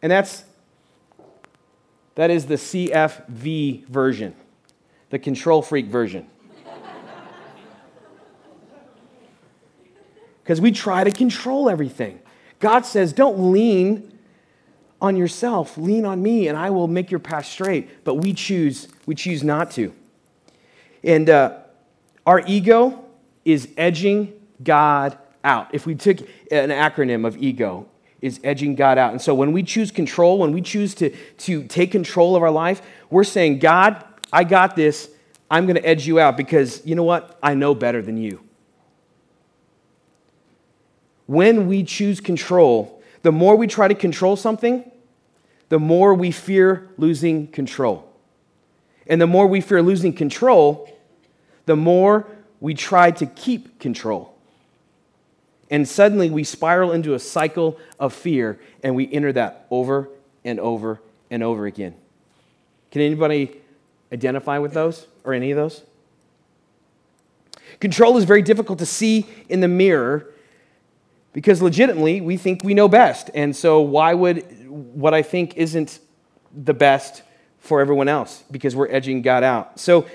And 0.00 0.12
that's 0.12 0.44
that 2.14 2.30
is 2.30 2.46
the 2.46 2.54
CFV 2.54 3.86
version, 3.86 4.34
the 5.10 5.18
control 5.18 5.62
freak 5.62 5.86
version. 5.86 6.28
Because 10.50 10.60
we 10.60 10.72
try 10.72 11.04
to 11.04 11.12
control 11.12 11.70
everything. 11.70 12.18
God 12.58 12.84
says, 12.84 13.12
don't 13.12 13.52
lean 13.52 14.18
on 15.00 15.16
yourself, 15.16 15.78
lean 15.78 16.04
on 16.04 16.20
me, 16.20 16.48
and 16.48 16.58
I 16.58 16.70
will 16.70 16.88
make 16.88 17.08
your 17.08 17.20
path 17.20 17.46
straight. 17.46 18.02
But 18.02 18.16
we 18.16 18.34
choose, 18.34 18.88
we 19.06 19.14
choose 19.14 19.44
not 19.44 19.70
to. 19.70 19.94
And 21.04 21.30
uh, 21.30 21.58
our 22.26 22.42
ego 22.48 23.04
is 23.44 23.68
edging 23.76 24.32
God 24.60 25.16
out. 25.44 25.72
If 25.72 25.86
we 25.86 25.94
took 25.94 26.18
an 26.50 26.70
acronym 26.70 27.24
of 27.24 27.36
ego, 27.36 27.86
is 28.20 28.40
edging 28.42 28.74
God 28.74 28.98
out. 28.98 29.12
And 29.12 29.22
so 29.22 29.36
when 29.36 29.52
we 29.52 29.62
choose 29.62 29.92
control, 29.92 30.38
when 30.38 30.50
we 30.50 30.62
choose 30.62 30.96
to, 30.96 31.10
to 31.10 31.62
take 31.62 31.92
control 31.92 32.34
of 32.34 32.42
our 32.42 32.50
life, 32.50 32.82
we're 33.08 33.22
saying, 33.22 33.60
God, 33.60 34.04
I 34.32 34.42
got 34.42 34.74
this. 34.74 35.10
I'm 35.48 35.66
going 35.66 35.76
to 35.76 35.86
edge 35.86 36.08
you 36.08 36.18
out 36.18 36.36
because 36.36 36.84
you 36.84 36.96
know 36.96 37.04
what? 37.04 37.38
I 37.40 37.54
know 37.54 37.72
better 37.72 38.02
than 38.02 38.16
you. 38.16 38.40
When 41.30 41.68
we 41.68 41.84
choose 41.84 42.20
control, 42.20 43.00
the 43.22 43.30
more 43.30 43.54
we 43.54 43.68
try 43.68 43.86
to 43.86 43.94
control 43.94 44.34
something, 44.34 44.90
the 45.68 45.78
more 45.78 46.12
we 46.12 46.32
fear 46.32 46.88
losing 46.98 47.46
control. 47.46 48.12
And 49.06 49.20
the 49.20 49.28
more 49.28 49.46
we 49.46 49.60
fear 49.60 49.80
losing 49.80 50.12
control, 50.12 50.92
the 51.66 51.76
more 51.76 52.26
we 52.58 52.74
try 52.74 53.12
to 53.12 53.26
keep 53.26 53.78
control. 53.78 54.34
And 55.70 55.86
suddenly 55.88 56.30
we 56.30 56.42
spiral 56.42 56.90
into 56.90 57.14
a 57.14 57.20
cycle 57.20 57.78
of 58.00 58.12
fear 58.12 58.58
and 58.82 58.96
we 58.96 59.08
enter 59.12 59.32
that 59.34 59.68
over 59.70 60.08
and 60.44 60.58
over 60.58 61.00
and 61.30 61.44
over 61.44 61.64
again. 61.66 61.94
Can 62.90 63.02
anybody 63.02 63.60
identify 64.12 64.58
with 64.58 64.72
those 64.74 65.06
or 65.22 65.32
any 65.32 65.52
of 65.52 65.56
those? 65.56 65.82
Control 67.78 68.16
is 68.16 68.24
very 68.24 68.42
difficult 68.42 68.80
to 68.80 68.86
see 68.86 69.28
in 69.48 69.60
the 69.60 69.68
mirror 69.68 70.26
because 71.32 71.62
legitimately 71.62 72.20
we 72.20 72.36
think 72.36 72.64
we 72.64 72.74
know 72.74 72.88
best. 72.88 73.30
And 73.34 73.54
so, 73.54 73.80
why 73.80 74.14
would 74.14 74.44
what 74.68 75.14
I 75.14 75.22
think 75.22 75.56
isn't 75.56 76.00
the 76.54 76.74
best 76.74 77.22
for 77.58 77.80
everyone 77.80 78.08
else? 78.08 78.44
Because 78.50 78.74
we're 78.74 78.90
edging 78.90 79.22
God 79.22 79.42
out. 79.42 79.78
So, 79.78 80.06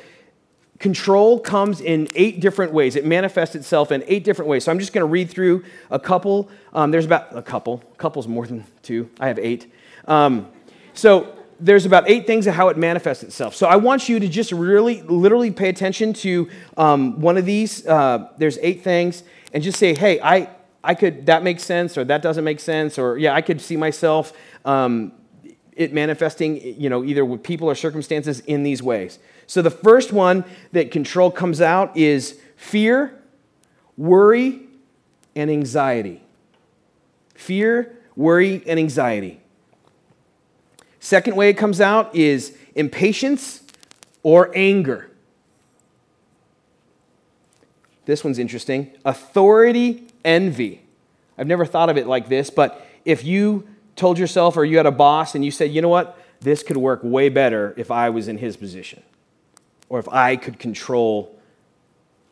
Control 0.80 1.40
comes 1.40 1.80
in 1.80 2.10
eight 2.16 2.42
different 2.42 2.74
ways. 2.74 2.98
It 2.98 3.06
manifests 3.06 3.56
itself 3.56 3.94
in 3.94 4.04
eight 4.08 4.26
different 4.26 4.50
ways. 4.50 4.66
So 4.66 4.72
I'm 4.72 4.80
just 4.80 4.92
going 4.92 5.04
to 5.04 5.08
read 5.08 5.30
through 5.30 5.64
a 5.90 5.98
couple. 5.98 6.50
Um, 6.74 6.92
there's 6.92 7.06
about 7.06 7.36
a 7.36 7.42
couple. 7.42 7.82
A 7.94 7.96
couple's 7.96 8.28
more 8.28 8.46
than 8.46 8.66
two. 8.82 9.10
I 9.18 9.28
have 9.28 9.40
eight. 9.40 9.72
Um, 10.06 10.50
so 10.94 11.34
there's 11.62 11.86
about 11.86 12.10
eight 12.10 12.28
things 12.28 12.46
of 12.46 12.56
how 12.56 12.68
it 12.68 12.78
manifests 12.78 13.24
itself. 13.24 13.56
So 13.56 13.68
I 13.68 13.78
want 13.78 14.10
you 14.10 14.20
to 14.20 14.28
just 14.28 14.52
really, 14.52 15.02
literally 15.04 15.50
pay 15.50 15.70
attention 15.70 16.12
to 16.14 16.50
um, 16.76 17.22
one 17.22 17.38
of 17.38 17.46
these. 17.46 17.88
Uh, 17.88 18.30
there's 18.38 18.58
eight 18.62 18.84
things, 18.84 19.24
and 19.54 19.64
just 19.64 19.80
say, 19.80 19.96
"Hey, 19.96 20.20
I, 20.20 20.50
I 20.86 20.96
could. 20.96 21.26
That 21.26 21.44
makes 21.44 21.64
sense, 21.64 21.98
or 21.98 22.04
that 22.06 22.22
doesn't 22.22 22.44
make 22.44 22.60
sense, 22.60 22.98
or 22.98 23.18
yeah, 23.18 23.34
I 23.34 23.42
could 23.42 23.60
see 23.60 23.76
myself." 23.76 24.34
Um, 24.64 25.12
it 25.76 25.94
manifesting, 25.94 26.80
you 26.80 26.90
know, 26.90 27.04
either 27.04 27.26
with 27.26 27.44
people 27.44 27.68
or 27.68 27.76
circumstances 27.76 28.40
in 28.42 28.64
these 28.64 28.82
ways. 28.82 29.20
So 29.46 29.62
the 29.62 29.72
first 29.72 30.14
one 30.14 30.46
that 30.72 30.90
control 30.90 31.30
comes 31.30 31.60
out 31.60 31.96
is 31.98 32.40
fear, 32.56 33.22
worry, 33.98 34.62
and 35.36 35.52
anxiety. 35.52 36.22
Fear, 37.34 37.98
worry, 38.16 38.64
and 38.66 38.80
anxiety. 38.80 39.42
Second 41.00 41.36
way 41.36 41.50
it 41.50 41.58
comes 41.58 41.82
out 41.82 42.16
is 42.16 42.58
impatience 42.74 43.62
or 44.24 44.52
anger. 44.56 45.12
This 48.06 48.24
one's 48.24 48.40
interesting. 48.40 48.92
Authority, 49.04 50.08
envy. 50.26 50.82
I've 51.38 51.48
never 51.48 51.66
thought 51.66 51.90
of 51.90 51.98
it 51.98 52.08
like 52.08 52.28
this, 52.28 52.50
but 52.50 52.86
if 53.06 53.24
you 53.24 53.68
told 53.96 54.18
yourself 54.18 54.58
or 54.58 54.66
you 54.66 54.78
had 54.78 54.86
a 54.86 54.92
boss 54.92 55.36
and 55.36 55.46
you 55.46 55.52
said, 55.52 55.72
you 55.72 55.82
know 55.82 55.90
what, 55.90 56.20
this 56.42 56.64
could 56.64 56.78
work 56.78 57.00
way 57.04 57.30
better 57.30 57.74
if 57.78 57.92
I 57.92 58.10
was 58.10 58.28
in 58.28 58.38
his 58.38 58.58
position 58.58 59.04
or 59.90 60.00
if 60.00 60.10
I 60.10 60.36
could 60.36 60.60
control 60.60 61.38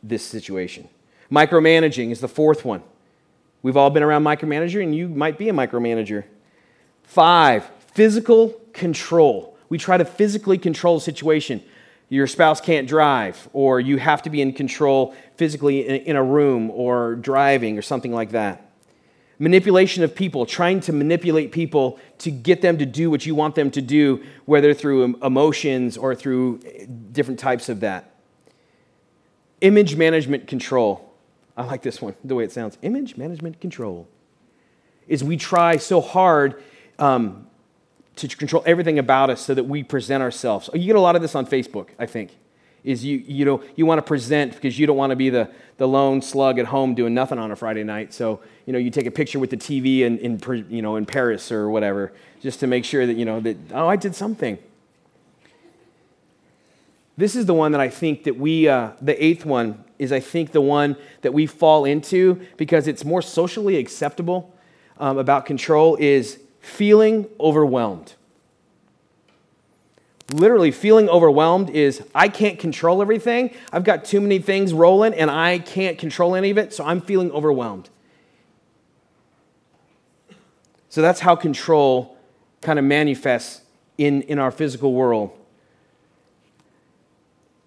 this 0.02 0.24
situation. 0.24 0.90
Micromanaging 1.32 2.12
is 2.12 2.20
the 2.20 2.28
fourth 2.28 2.66
one. 2.66 2.84
We've 3.62 3.78
all 3.78 3.90
been 3.90 4.04
around 4.04 4.24
micromanager, 4.24 4.84
and 4.84 4.94
you 4.94 5.08
might 5.08 5.38
be 5.38 5.48
a 5.48 5.54
micromanager. 5.54 6.26
Five, 7.04 7.70
physical 7.94 8.50
control. 8.74 9.58
We 9.70 9.78
try 9.78 9.98
to 9.98 10.06
physically 10.06 10.58
control 10.58 10.98
a 10.98 11.02
situation. 11.02 11.64
Your 12.14 12.28
spouse 12.28 12.62
can't 12.62 12.88
drive, 12.88 13.50
or 13.54 13.80
you 13.80 13.98
have 13.98 14.22
to 14.22 14.30
be 14.30 14.40
in 14.40 14.54
control 14.54 15.16
physically 15.36 15.80
in 16.08 16.16
a 16.16 16.24
room 16.24 16.70
or 16.70 17.16
driving 17.16 17.76
or 17.76 17.82
something 17.82 18.14
like 18.14 18.30
that. 18.34 18.70
Manipulation 19.40 20.04
of 20.04 20.14
people, 20.14 20.46
trying 20.46 20.80
to 20.82 20.94
manipulate 20.94 21.52
people 21.52 22.00
to 22.20 22.30
get 22.30 22.62
them 22.62 22.78
to 22.78 22.86
do 22.86 23.10
what 23.10 23.26
you 23.26 23.34
want 23.34 23.56
them 23.56 23.72
to 23.72 23.82
do, 23.82 24.24
whether 24.46 24.76
through 24.76 25.16
emotions 25.24 25.98
or 25.98 26.14
through 26.14 26.60
different 27.12 27.40
types 27.40 27.68
of 27.68 27.80
that. 27.80 28.14
Image 29.62 29.96
management 29.96 30.46
control. 30.46 31.16
I 31.58 31.64
like 31.64 31.82
this 31.82 32.00
one, 32.00 32.14
the 32.24 32.36
way 32.36 32.44
it 32.44 32.52
sounds. 32.52 32.78
Image 32.84 33.18
management 33.18 33.60
control 33.60 34.08
is 35.08 35.24
we 35.24 35.36
try 35.36 35.78
so 35.78 36.00
hard 36.00 36.62
um, 37.00 37.48
to 38.16 38.28
control 38.28 38.64
everything 38.66 39.00
about 39.00 39.30
us 39.30 39.42
so 39.42 39.54
that 39.54 39.64
we 39.64 39.84
present 39.84 40.22
ourselves. 40.22 40.70
You 40.74 40.86
get 40.86 40.96
a 40.96 41.02
lot 41.02 41.16
of 41.16 41.22
this 41.22 41.36
on 41.36 41.46
Facebook, 41.46 41.90
I 41.98 42.06
think 42.06 42.32
is 42.84 43.04
you, 43.04 43.18
you 43.26 43.46
know, 43.46 43.64
you 43.76 43.86
want 43.86 44.00
to 44.00 44.04
present 44.04 44.54
because 44.54 44.78
you 44.78 44.86
don't 44.86 44.98
want 44.98 45.12
to 45.12 45.16
be 45.16 45.30
the, 45.30 45.50
the 45.78 45.88
lone 45.88 46.22
slug 46.22 46.60
at 46.60 46.66
home 46.66 46.94
doing 46.94 47.14
nothing 47.14 47.40
on 47.40 47.52
a 47.52 47.56
Friday 47.56 47.84
night. 47.84 48.14
So, 48.14 48.42
you 48.66 48.74
know, 48.74 48.80
you 48.80 48.90
take 48.90 49.06
a 49.06 49.12
picture 49.12 49.40
with 49.40 49.50
the 49.50 49.58
TV 49.58 50.00
in, 50.00 50.18
in, 50.20 50.66
you 50.70 50.82
know, 50.82 50.98
in 50.98 51.06
Paris 51.06 51.52
or 51.52 51.70
whatever, 51.70 52.14
just 52.42 52.60
to 52.60 52.68
make 52.68 52.86
sure 52.86 53.06
that, 53.06 53.16
you 53.16 53.26
know, 53.26 53.40
that, 53.40 53.58
oh, 53.72 53.88
I 53.88 53.96
did 53.96 54.16
something. 54.16 54.58
This 57.16 57.36
is 57.36 57.46
the 57.46 57.54
one 57.54 57.72
that 57.74 57.82
I 57.82 57.90
think 57.90 58.24
that 58.24 58.38
we, 58.38 58.68
uh, 58.68 58.92
the 59.02 59.24
eighth 59.24 59.46
one, 59.46 59.84
is 60.00 60.12
I 60.12 60.20
think 60.20 60.52
the 60.52 60.62
one 60.62 60.98
that 61.22 61.34
we 61.34 61.46
fall 61.46 61.86
into 61.86 62.46
because 62.58 62.88
it's 62.88 63.06
more 63.06 63.22
socially 63.22 63.78
acceptable 63.78 64.54
um, 64.98 65.18
about 65.18 65.46
control 65.46 65.96
is 65.96 66.40
feeling 66.64 67.28
overwhelmed 67.40 68.16
literally 70.34 70.72
feeling 70.72 71.10
overwhelmed 71.10 71.70
is 71.70 72.04
I 72.14 72.28
can't 72.28 72.60
control 72.60 73.02
everything. 73.02 73.54
I've 73.72 73.84
got 73.84 74.06
too 74.06 74.20
many 74.20 74.40
things 74.40 74.74
rolling 74.74 75.14
and 75.14 75.30
I 75.30 75.60
can't 75.60 75.98
control 75.98 76.36
any 76.36 76.50
of 76.50 76.58
it, 76.58 76.74
so 76.74 76.84
I'm 76.84 77.02
feeling 77.02 77.32
overwhelmed. 77.32 77.90
So 80.90 81.02
that's 81.02 81.22
how 81.22 81.36
control 81.36 82.18
kind 82.62 82.78
of 82.78 82.86
manifests 82.86 83.62
in, 83.98 84.22
in 84.24 84.40
our 84.40 84.52
physical 84.52 84.94
world 84.94 85.32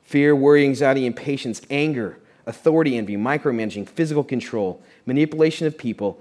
fear, 0.03 0.37
worry, 0.37 0.65
anxiety, 0.65 1.05
impatience, 1.05 1.61
anger, 1.69 2.17
authority 2.47 2.97
envy, 2.97 3.17
micromanaging, 3.17 3.89
physical 3.89 4.23
control, 4.23 4.81
manipulation 5.05 5.67
of 5.67 5.77
people, 5.77 6.21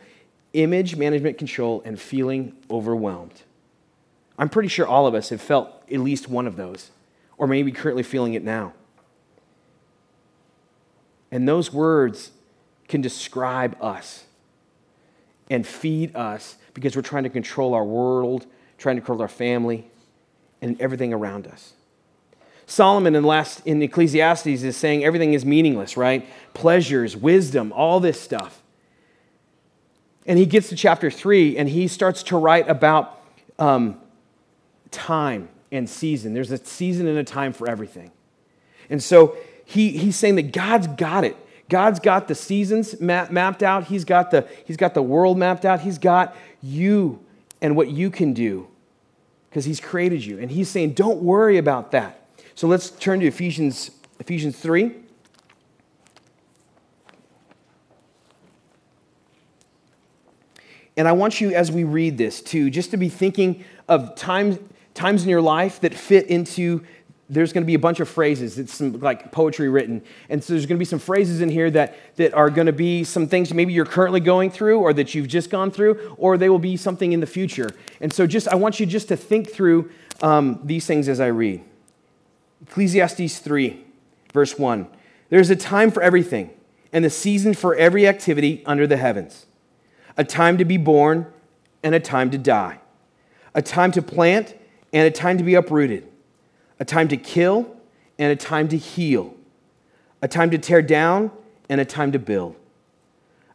image 0.55 0.95
management 0.95 1.38
control, 1.38 1.81
and 1.85 2.00
feeling 2.00 2.55
overwhelmed. 2.69 3.41
I'm 4.38 4.50
pretty 4.50 4.69
sure 4.69 4.85
all 4.88 5.07
of 5.07 5.15
us 5.15 5.29
have 5.29 5.41
felt 5.41 5.69
at 5.91 6.00
least 6.00 6.29
one 6.29 6.47
of 6.47 6.55
those, 6.55 6.91
or 7.38 7.47
maybe 7.47 7.71
currently 7.71 8.03
feeling 8.03 8.33
it 8.33 8.43
now. 8.43 8.74
And 11.31 11.47
those 11.47 11.74
words 11.74 12.31
can 12.88 13.01
describe 13.01 13.75
us 13.81 14.25
and 15.50 15.65
feed 15.65 16.15
us 16.15 16.55
because 16.74 16.95
we're 16.95 17.01
trying 17.01 17.24
to 17.24 17.29
control 17.29 17.74
our 17.74 17.83
world, 17.83 18.45
trying 18.77 18.95
to 18.95 19.01
control 19.01 19.21
our 19.21 19.27
family, 19.27 19.88
and 20.62 20.79
everything 20.81 21.13
around 21.13 21.47
us. 21.47 21.74
Solomon 22.67 23.15
in, 23.15 23.24
last, 23.24 23.65
in 23.65 23.81
Ecclesiastes 23.81 24.47
is 24.47 24.75
saying 24.75 25.03
everything 25.03 25.33
is 25.33 25.45
meaningless, 25.45 25.97
right? 25.97 26.27
Pleasures, 26.53 27.15
wisdom, 27.15 27.71
all 27.71 28.00
this 28.00 28.19
stuff. 28.19 28.62
And 30.25 30.39
he 30.39 30.46
gets 30.46 30.70
to 30.70 30.75
chapter 30.75 31.12
three 31.12 31.58
and 31.58 31.70
he 31.70 31.88
starts 31.88 32.24
to 32.24 32.38
write 32.38 32.67
about 32.70 33.22
um, 33.60 34.00
time 34.91 35.50
and 35.72 35.89
season. 35.89 36.34
There's 36.34 36.51
a 36.51 36.58
season 36.58 37.08
and 37.08 37.17
a 37.17 37.24
time 37.24 37.53
for 37.53 37.70
everything. 37.70 38.12
And 38.89 39.01
so 39.03 39.38
he, 39.65 39.91
he's 39.98 40.15
saying 40.15 40.36
that 40.36 40.51
God's 40.51 40.88
got 40.88 41.24
it. 41.24 41.38
God's 41.70 42.00
got 42.00 42.27
the 42.27 42.36
seasons 42.36 43.00
map, 43.01 43.32
mapped 43.32 43.63
out. 43.63 43.86
He's 43.86 44.05
got, 44.05 44.32
the, 44.32 44.48
he's 44.65 44.77
got 44.77 44.94
the 44.94 45.01
world 45.01 45.38
mapped 45.38 45.65
out. 45.65 45.82
He's 45.82 45.98
got 45.98 46.36
you 46.62 47.24
and 47.62 47.75
what 47.75 47.89
you 47.89 48.12
can 48.12 48.34
do 48.34 48.67
because 49.50 49.65
he's 49.65 49.79
created 49.79 50.24
you. 50.24 50.38
And 50.39 50.51
he's 50.51 50.70
saying, 50.70 50.94
don't 50.94 51.22
worry 51.22 51.58
about 51.58 51.91
that. 51.91 52.27
So 52.55 52.67
let's 52.67 52.89
turn 52.91 53.20
to 53.22 53.25
Ephesians, 53.25 53.91
Ephesians 54.20 54.58
3. 54.58 54.96
And 60.97 61.07
I 61.07 61.11
want 61.11 61.41
you, 61.41 61.53
as 61.53 61.71
we 61.71 61.83
read 61.83 62.17
this, 62.17 62.41
to 62.43 62.69
just 62.69 62.91
to 62.91 62.97
be 62.97 63.09
thinking 63.09 63.65
of 63.87 64.15
times, 64.15 64.59
times 64.93 65.23
in 65.23 65.29
your 65.29 65.41
life 65.41 65.81
that 65.81 65.93
fit 65.93 66.27
into 66.27 66.83
there's 67.27 67.53
going 67.53 67.63
to 67.63 67.67
be 67.67 67.73
a 67.73 67.79
bunch 67.79 67.99
of 67.99 68.07
phrases. 68.07 68.59
It's 68.59 68.75
some 68.75 68.99
like 68.99 69.31
poetry 69.31 69.67
written. 69.67 70.03
And 70.29 70.43
so 70.43 70.53
there's 70.53 70.67
going 70.67 70.77
to 70.77 70.79
be 70.79 70.85
some 70.85 70.99
phrases 70.99 71.41
in 71.41 71.49
here 71.49 71.71
that, 71.71 71.95
that 72.17 72.35
are 72.35 72.51
going 72.51 72.67
to 72.67 72.73
be 72.73 73.03
some 73.03 73.27
things 73.27 73.51
maybe 73.51 73.73
you're 73.73 73.85
currently 73.85 74.19
going 74.19 74.51
through 74.51 74.79
or 74.79 74.93
that 74.93 75.15
you've 75.15 75.27
just 75.27 75.49
gone 75.49 75.71
through, 75.71 76.15
or 76.17 76.37
they 76.37 76.49
will 76.49 76.59
be 76.59 76.77
something 76.77 77.13
in 77.13 77.21
the 77.21 77.27
future. 77.27 77.71
And 77.99 78.13
so 78.13 78.27
just 78.27 78.47
I 78.47 78.55
want 78.55 78.79
you 78.79 78.85
just 78.85 79.07
to 79.07 79.17
think 79.17 79.49
through 79.49 79.89
um, 80.21 80.59
these 80.63 80.85
things 80.85 81.09
as 81.09 81.19
I 81.19 81.27
read. 81.27 81.63
Ecclesiastes 82.67 83.39
3, 83.39 83.83
verse 84.33 84.57
1. 84.57 84.87
There's 85.29 85.49
a 85.49 85.55
time 85.55 85.91
for 85.91 86.03
everything, 86.03 86.51
and 86.93 87.03
a 87.05 87.09
season 87.09 87.53
for 87.53 87.75
every 87.75 88.07
activity 88.07 88.63
under 88.65 88.85
the 88.85 88.97
heavens, 88.97 89.45
a 90.17 90.24
time 90.24 90.57
to 90.57 90.65
be 90.65 90.77
born 90.77 91.25
and 91.84 91.93
a 91.93 92.00
time 92.00 92.31
to 92.31 92.38
die, 92.38 92.79
a 93.53 93.62
time 93.62 93.91
to 93.91 94.01
plant 94.01 94.55
and 94.93 95.07
a 95.07 95.12
time 95.12 95.38
to 95.38 95.43
be 95.43 95.55
uprooted, 95.55 96.07
a 96.79 96.86
time 96.86 97.07
to 97.07 97.17
kill 97.17 97.75
and 98.17 98.31
a 98.31 98.36
time 98.36 98.67
to 98.67 98.77
heal, 98.77 99.34
a 100.22 100.27
time 100.27 100.50
to 100.51 100.57
tear 100.57 100.81
down 100.81 101.31
and 101.69 101.81
a 101.81 101.86
time 101.86 102.12
to 102.12 102.19
build, 102.19 102.55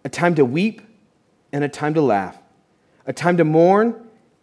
a 0.05 0.09
time 0.09 0.35
to 0.35 0.44
weep 0.44 0.83
and 1.53 1.64
a 1.64 1.68
time 1.68 1.94
to 1.94 2.03
laugh, 2.03 2.38
a 3.07 3.12
time 3.12 3.37
to 3.37 3.44
mourn 3.44 3.94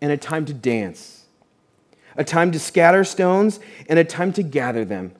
and 0.02 0.12
a 0.12 0.18
time 0.18 0.46
to 0.46 0.54
dance 0.54 1.18
a 2.18 2.24
time 2.24 2.52
to 2.52 2.60
scatter 2.60 3.04
stones 3.04 3.60
and 3.88 3.98
a 4.00 4.04
time 4.04 4.34
to 4.34 4.44
gather 4.44 4.84
them, 4.84 5.14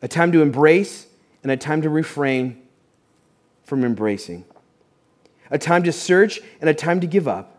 a 0.00 0.08
time 0.08 0.32
to 0.32 0.40
embrace 0.40 1.06
and 1.42 1.52
a 1.52 1.56
time 1.56 1.82
to 1.82 1.90
refrain 1.90 2.62
from 3.64 3.84
embracing, 3.84 4.44
a 5.50 5.58
time 5.58 5.82
to 5.84 5.92
search 5.92 6.40
and 6.60 6.68
a 6.68 6.74
time 6.74 7.00
to 7.00 7.06
give 7.06 7.26
up, 7.26 7.58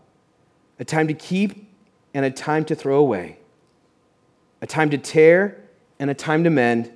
a 0.80 0.86
time 0.86 1.08
to 1.08 1.14
keep 1.14 1.72
and 2.14 2.26
a 2.26 2.32
time 2.32 2.66
to 2.66 2.76
throw 2.76 3.00
away, 3.00 3.38
a 4.62 4.68
time 4.68 4.90
to 4.90 4.98
tear 4.98 5.64
and 6.00 6.10
a 6.10 6.14
time 6.14 6.44
to 6.44 6.50
mend, 6.50 6.92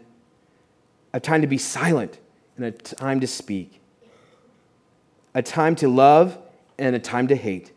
a 1.14 1.20
time 1.20 1.42
to 1.42 1.48
be 1.48 1.58
silent 1.58 2.20
and 2.56 2.66
a 2.66 2.72
time 2.72 3.20
to 3.20 3.28
speak, 3.28 3.82
a 5.34 5.42
time 5.42 5.76
to 5.76 5.88
love 5.88 6.38
and 6.78 6.96
a 6.96 7.00
time 7.00 7.28
to 7.28 7.36
hate, 7.36 7.72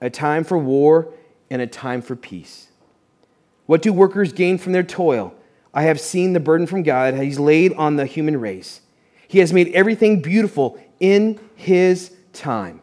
a 0.00 0.10
time 0.10 0.44
for 0.44 0.58
war 0.58 1.12
and 1.50 1.60
a 1.60 1.66
time 1.66 2.02
for 2.02 2.14
peace. 2.16 2.68
What 3.66 3.82
do 3.82 3.92
workers 3.92 4.32
gain 4.32 4.58
from 4.58 4.72
their 4.72 4.82
toil? 4.82 5.34
I 5.72 5.82
have 5.82 6.00
seen 6.00 6.32
the 6.32 6.40
burden 6.40 6.66
from 6.66 6.82
God 6.82 7.14
he's 7.14 7.38
laid 7.38 7.72
on 7.74 7.96
the 7.96 8.06
human 8.06 8.40
race. 8.40 8.80
He 9.28 9.38
has 9.38 9.52
made 9.52 9.68
everything 9.68 10.20
beautiful 10.20 10.80
in 10.98 11.38
his 11.54 12.16
time. 12.32 12.80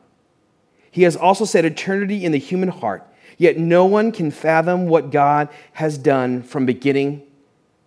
He 0.92 1.04
has 1.04 1.16
also 1.16 1.46
set 1.46 1.66
eternity 1.66 2.26
in 2.26 2.32
the 2.32 2.40
human 2.40 2.70
heart, 2.70 3.06
yet 3.38 3.58
no 3.58 3.86
one 3.86 4.12
can 4.12 4.32
fathom 4.32 4.88
what 4.88 5.12
God 5.12 5.50
has 5.74 5.98
done 5.98 6.44
from 6.44 6.66
beginning 6.66 7.24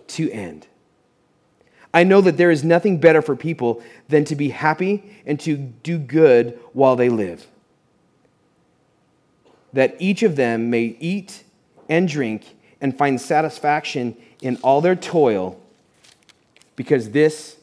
to 0.09 0.31
end. 0.31 0.67
I 1.93 2.05
know 2.05 2.21
that 2.21 2.37
there 2.37 2.51
is 2.51 2.63
nothing 2.63 2.99
better 2.99 3.21
for 3.21 3.35
people 3.35 3.83
than 4.09 4.25
to 4.27 4.37
be 4.37 4.51
happy 4.51 5.03
and 5.27 5.41
to 5.41 5.57
do 5.57 5.99
good 5.99 6.59
while 6.73 6.95
they 6.95 7.09
live. 7.09 7.47
That 9.73 9.97
each 9.99 10.23
of 10.23 10.37
them 10.37 10.71
may 10.71 10.97
eat 11.01 11.43
and 11.89 12.07
drink 12.07 12.57
and 12.81 12.97
find 12.97 13.21
satisfaction 13.21 14.17
in 14.41 14.57
all 14.63 14.81
their 14.81 14.97
toil 14.97 15.61
because 16.77 17.11
this 17.11 17.57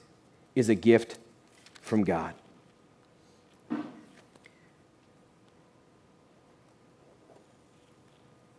is 0.55 0.69
a 0.69 0.75
gift 0.75 1.17
from 1.81 2.03
God. 2.03 2.33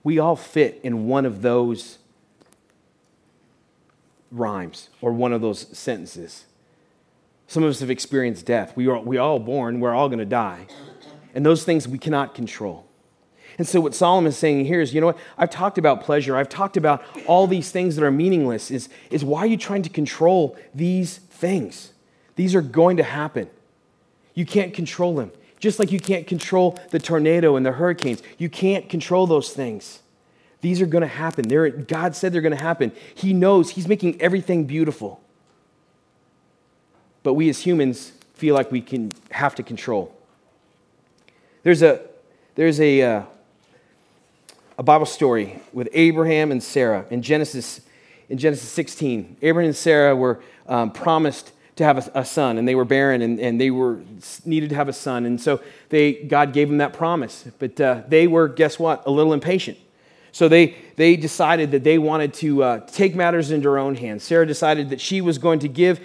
We 0.09 0.19
all 0.19 0.37
fit 0.37 0.81
in 0.83 1.07
one 1.07 1.27
of 1.27 1.43
those 1.43 1.99
rhymes 4.31 4.89
or 5.03 5.13
one 5.13 5.35
of 5.35 5.43
those 5.43 5.67
sentences. 5.77 6.47
Some 7.47 7.63
of 7.63 7.69
us 7.69 7.81
have 7.81 7.91
experienced 7.91 8.47
death. 8.47 8.75
We 8.75 8.89
are 8.89 9.01
we 9.01 9.19
all 9.19 9.39
born, 9.39 9.81
we're 9.81 9.93
all 9.93 10.09
going 10.09 10.19
to 10.19 10.25
die. 10.25 10.67
And 11.35 11.45
those 11.45 11.63
things 11.63 11.87
we 11.87 11.99
cannot 11.99 12.35
control. 12.35 12.87
And 13.59 13.69
so, 13.69 13.83
what 13.83 13.95
Solomon 13.95 14.31
is 14.31 14.39
saying 14.39 14.65
here 14.65 14.81
is, 14.81 14.95
you 14.95 15.03
know 15.03 15.09
what? 15.09 15.19
I've 15.37 15.51
talked 15.51 15.77
about 15.77 16.01
pleasure. 16.05 16.39
I've 16.39 16.49
talked 16.49 16.79
about 16.79 17.05
all 17.27 17.47
these 17.47 17.71
things 17.71 17.95
that 17.97 18.03
are 18.03 18.11
meaningless. 18.11 18.71
Is, 18.71 18.89
is 19.11 19.27
why 19.27 19.41
are 19.41 19.47
you 19.47 19.59
trying 19.59 19.83
to 19.83 19.91
control 19.91 20.57
these 20.75 21.19
things? 21.19 21.93
These 22.37 22.55
are 22.55 22.63
going 22.63 22.97
to 22.97 23.03
happen. 23.03 23.51
You 24.33 24.47
can't 24.47 24.73
control 24.73 25.17
them. 25.17 25.33
Just 25.61 25.79
like 25.79 25.91
you 25.91 25.99
can't 25.99 26.27
control 26.27 26.79
the 26.91 26.99
tornado 26.99 27.57
and 27.57 27.67
the 27.67 27.73
hurricanes, 27.73 28.23
you 28.39 28.49
can't 28.49 28.89
control 28.89 29.27
those 29.27 29.51
things. 29.51 30.01
These 30.61 30.81
are 30.81 30.87
going 30.87 31.03
to 31.03 31.09
happen. 31.09 31.49
They're, 31.49 31.71
God 31.71 32.17
said 32.17 32.33
they're 32.33 32.43
going 32.43 32.57
to 32.57 32.57
happen. 32.57 32.93
He 33.15 33.33
knows 33.33 33.71
He's 33.71 33.89
making 33.89 34.21
everything 34.21 34.65
beautiful. 34.65 35.21
But 37.23 37.35
we 37.35 37.49
as 37.49 37.61
humans 37.61 38.13
feel 38.35 38.55
like 38.55 38.71
we 38.71 38.81
can 38.81 39.13
have 39.31 39.55
to 39.57 39.63
control. 39.63 40.15
There's 41.63 41.83
a, 41.83 42.01
there's 42.55 42.81
a, 42.81 43.03
uh, 43.03 43.23
a 44.79 44.83
Bible 44.83 45.07
story 45.07 45.61
with 45.73 45.89
Abraham 45.93 46.53
and 46.53 46.63
Sarah 46.63 47.05
in 47.11 47.21
Genesis, 47.21 47.81
in 48.29 48.39
Genesis 48.39 48.69
16. 48.71 49.37
Abraham 49.43 49.69
and 49.69 49.77
Sarah 49.77 50.15
were 50.15 50.41
um, 50.69 50.93
promised 50.93 51.53
to 51.79 51.85
have 51.85 52.09
a, 52.09 52.21
a, 52.21 52.25
son, 52.25 52.59
and 52.59 52.69
they 52.69 52.75
were 52.75 52.85
barren, 52.85 53.23
and, 53.23 53.41
and 53.41 53.61
they 53.61 53.71
were 53.71 54.01
needed 54.45 54.69
to 54.71 54.77
have 54.77 54.89
a 54.89 54.93
son, 54.93 55.25
and 55.25 55.41
so 55.41 55.61
they 55.89 56.13
God 56.13 56.53
gave 56.53 56.69
them 56.69 56.79
that 56.79 56.93
promise. 56.93 57.45
But 57.59 57.81
uh, 57.81 58.03
they 58.09 58.27
were, 58.27 58.49
guess 58.49 58.79
what, 58.79 59.05
a 59.07 59.11
little 59.11 59.33
impatient. 59.33 59.79
So 60.33 60.49
they 60.49 60.77
they 60.97 61.17
decided 61.17 61.71
that 61.71 61.85
they 61.85 61.99
wanted 61.99 62.35
to 62.35 62.63
uh, 62.63 62.81
take 62.87 63.15
matters 63.15 63.51
into 63.51 63.63
their 63.63 63.79
own 63.79 63.95
hands. 63.95 64.25
Sarah 64.25 64.47
decided 64.47 64.91
that 64.91 65.01
she 65.01 65.21
was 65.21 65.39
going 65.39 65.61
to 65.61 65.69
give 65.69 66.01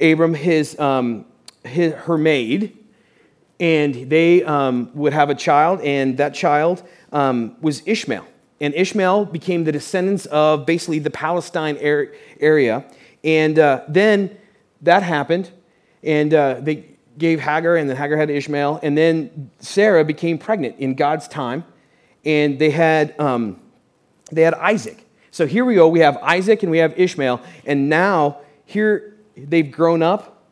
Abram 0.00 0.34
his, 0.34 0.78
um, 0.78 1.26
his 1.64 1.92
her 1.92 2.18
maid, 2.18 2.76
and 3.60 3.94
they 3.94 4.42
um, 4.42 4.90
would 4.94 5.12
have 5.12 5.30
a 5.30 5.34
child, 5.34 5.80
and 5.82 6.16
that 6.16 6.34
child 6.34 6.82
um, 7.12 7.56
was 7.60 7.82
Ishmael. 7.86 8.26
And 8.62 8.74
Ishmael 8.74 9.26
became 9.26 9.64
the 9.64 9.72
descendants 9.72 10.26
of 10.26 10.66
basically 10.66 10.98
the 10.98 11.10
Palestine 11.10 11.78
area. 11.78 12.84
And 13.24 13.58
uh, 13.58 13.82
then 13.88 14.36
that 14.82 15.02
happened, 15.02 15.50
and 16.02 16.32
uh, 16.32 16.56
they 16.60 16.86
gave 17.18 17.40
Hagar, 17.40 17.76
and 17.76 17.88
then 17.88 17.96
Hagar 17.96 18.16
had 18.16 18.30
Ishmael. 18.30 18.80
And 18.82 18.96
then 18.96 19.50
Sarah 19.60 20.04
became 20.04 20.38
pregnant 20.38 20.78
in 20.78 20.94
God's 20.94 21.28
time, 21.28 21.64
and 22.24 22.58
they 22.58 22.70
had, 22.70 23.18
um, 23.20 23.60
they 24.32 24.42
had 24.42 24.54
Isaac. 24.54 25.06
So 25.30 25.46
here 25.46 25.64
we 25.64 25.74
go. 25.74 25.88
We 25.88 26.00
have 26.00 26.16
Isaac 26.18 26.62
and 26.62 26.70
we 26.70 26.78
have 26.78 26.98
Ishmael. 26.98 27.40
And 27.64 27.88
now 27.88 28.38
here 28.64 29.16
they've 29.36 29.70
grown 29.70 30.02
up. 30.02 30.44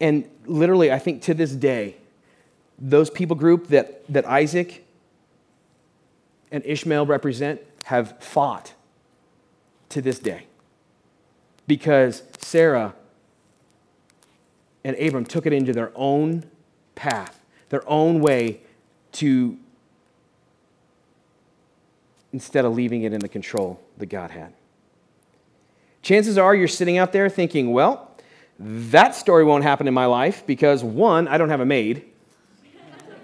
And 0.00 0.28
literally, 0.46 0.92
I 0.92 0.98
think 0.98 1.22
to 1.22 1.34
this 1.34 1.52
day, 1.52 1.96
those 2.78 3.10
people 3.10 3.36
group 3.36 3.68
that, 3.68 4.06
that 4.12 4.24
Isaac 4.26 4.84
and 6.50 6.64
Ishmael 6.64 7.06
represent, 7.06 7.60
have 7.84 8.22
fought 8.22 8.74
to 9.88 10.00
this 10.00 10.18
day 10.18 10.46
because 11.66 12.22
Sarah 12.38 12.94
and 14.84 14.96
Abram 14.96 15.24
took 15.24 15.46
it 15.46 15.52
into 15.52 15.72
their 15.72 15.92
own 15.94 16.44
path, 16.94 17.40
their 17.68 17.88
own 17.88 18.20
way 18.20 18.60
to, 19.12 19.56
instead 22.32 22.64
of 22.64 22.74
leaving 22.74 23.02
it 23.02 23.12
in 23.12 23.20
the 23.20 23.28
control 23.28 23.80
that 23.98 24.06
God 24.06 24.30
had. 24.30 24.52
Chances 26.02 26.36
are 26.36 26.54
you're 26.54 26.66
sitting 26.66 26.98
out 26.98 27.12
there 27.12 27.28
thinking, 27.28 27.72
well, 27.72 28.10
that 28.58 29.14
story 29.14 29.44
won't 29.44 29.64
happen 29.64 29.86
in 29.86 29.94
my 29.94 30.06
life 30.06 30.44
because 30.46 30.82
one, 30.82 31.28
I 31.28 31.38
don't 31.38 31.48
have 31.48 31.60
a 31.60 31.66
maid. 31.66 32.04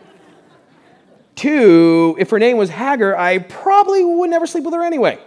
Two, 1.35 2.17
if 2.19 2.31
her 2.31 2.39
name 2.39 2.57
was 2.57 2.71
Hagar, 2.71 3.17
I 3.17 3.39
probably 3.39 4.05
would 4.05 4.31
never 4.31 4.47
sleep 4.47 4.65
with 4.65 4.75
her 4.75 4.83
anyway. 4.83 5.19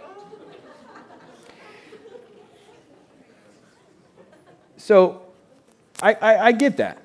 So 4.82 5.21
I, 6.02 6.14
I, 6.14 6.46
I, 6.46 6.52
get 6.52 6.76
that. 6.78 7.00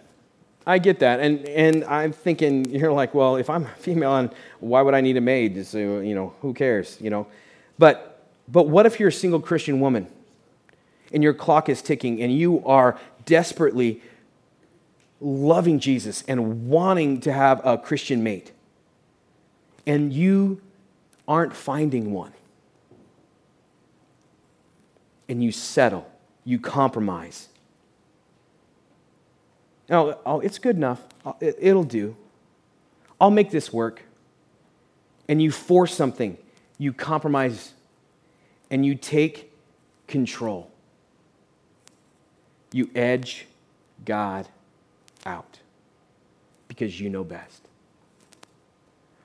I 0.66 0.80
get 0.80 1.00
that. 1.00 1.20
And, 1.20 1.46
and 1.46 1.86
I'm 1.86 2.12
thinking, 2.12 2.66
you're 2.72 2.92
like, 2.92 3.14
well, 3.14 3.36
if 3.36 3.50
I'm 3.50 3.64
a 3.66 3.70
female, 3.78 4.16
and 4.16 4.32
why 4.60 4.82
would 4.82 4.96
I 4.96 5.02
need 5.02 5.18
a 5.18 5.22
maid? 5.22 5.64
So, 5.66 5.98
uh, 5.98 6.00
you 6.00 6.16
know, 6.16 6.34
who 6.42 6.54
cares, 6.54 6.98
you 7.00 7.12
know? 7.12 7.28
But, 7.78 8.26
but 8.48 8.68
what 8.68 8.88
if 8.88 9.00
you're 9.00 9.10
a 9.10 9.14
single 9.14 9.40
Christian 9.40 9.80
woman 9.80 10.08
and 11.14 11.22
your 11.22 11.36
clock 11.36 11.70
is 11.70 11.82
ticking 11.82 12.22
and 12.22 12.36
you 12.36 12.66
are 12.66 13.00
desperately 13.26 14.02
loving 15.22 15.80
Jesus 15.80 16.24
and 16.28 16.68
wanting 16.68 17.22
to 17.22 17.32
have 17.32 17.64
a 17.66 17.78
Christian 17.78 18.24
mate 18.24 18.52
and 19.86 20.12
you 20.12 20.60
aren't 21.28 21.56
finding 21.56 22.12
one? 22.12 22.34
And 25.30 25.44
you 25.44 25.52
settle, 25.52 26.10
you 26.46 26.58
compromise 26.58 27.50
no, 29.90 30.20
oh, 30.26 30.40
it's 30.40 30.60
good 30.60 30.76
enough. 30.76 31.02
It'll 31.40 31.84
do. 31.84 32.16
I'll 33.20 33.32
make 33.32 33.52
this 33.52 33.72
work. 33.72 34.04
And 35.30 35.42
you 35.42 35.52
force 35.52 35.94
something, 35.94 36.38
you 36.78 36.94
compromise, 36.94 37.74
and 38.70 38.86
you 38.86 38.96
take 38.96 39.54
control. 40.08 40.72
You 42.72 42.90
edge 42.96 43.48
God 44.06 44.48
out 45.26 45.60
because 46.68 47.00
you 47.00 47.10
know 47.10 47.24
best. 47.24 47.68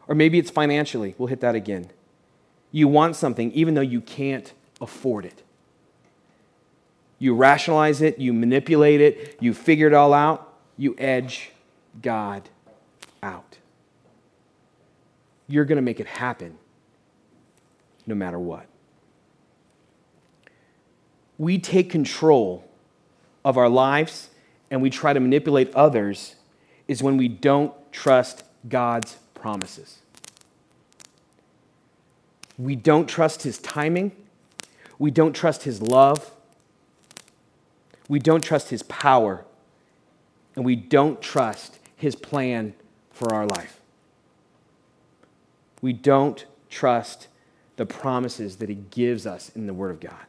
Or 0.09 0.15
maybe 0.15 0.39
it's 0.39 0.51
financially. 0.51 1.15
We'll 1.19 1.29
hit 1.29 1.41
that 1.41 1.55
again. 1.55 1.91
You 2.71 2.89
want 2.89 3.17
something 3.17 3.53
even 3.53 3.75
though 3.75 3.81
you 3.81 4.01
can't 4.01 4.53
afford 4.81 5.25
it. 5.25 5.43
You 7.19 7.35
rationalize 7.37 8.03
it, 8.03 8.19
you 8.19 8.33
manipulate 8.33 9.01
it, 9.01 9.37
you 9.41 9.55
figure 9.55 9.87
it 9.87 9.95
all 9.95 10.13
out, 10.13 10.52
you 10.77 10.95
edge 10.99 11.51
God 12.01 12.49
out. 13.23 13.59
You're 15.49 15.65
going 15.65 15.77
to 15.77 15.83
make 15.83 16.01
it 16.01 16.07
happen 16.07 16.57
no 18.07 18.15
matter 18.15 18.39
what. 18.39 18.67
We 21.39 21.59
take 21.59 21.91
control 21.91 22.65
of 23.45 23.57
our 23.57 23.69
lives 23.69 24.31
and 24.71 24.81
we 24.81 24.91
try 24.91 25.13
to 25.13 25.21
manipulate 25.21 25.75
others 25.75 26.37
is 26.89 27.03
when 27.03 27.17
we 27.17 27.29
don't 27.29 27.73
trust 27.93 28.45
God's 28.69 29.17
promises. 29.35 29.99
We 32.59 32.77
don't 32.77 33.09
trust 33.09 33.43
His 33.43 33.59
timing. 33.59 34.13
We 34.99 35.11
don't 35.11 35.33
trust 35.33 35.65
His 35.65 35.83
love. 35.83 36.31
We 38.09 38.19
don't 38.19 38.43
trust 38.43 38.71
His 38.71 38.83
power 38.85 39.45
and 40.55 40.65
we 40.65 40.77
don't 40.77 41.21
trust 41.21 41.79
his 41.97 42.15
plan 42.15 42.75
for 43.11 43.33
our 43.35 43.47
life. 43.47 43.81
We 45.81 45.93
don't 45.93 46.45
trust 46.71 47.29
the 47.77 47.87
promises 47.87 48.57
that 48.57 48.69
he 48.69 48.75
gives 48.75 49.27
us 49.27 49.51
in 49.55 49.67
the 49.67 49.75
Word 49.75 49.91
of 49.91 50.01
God. 50.01 50.27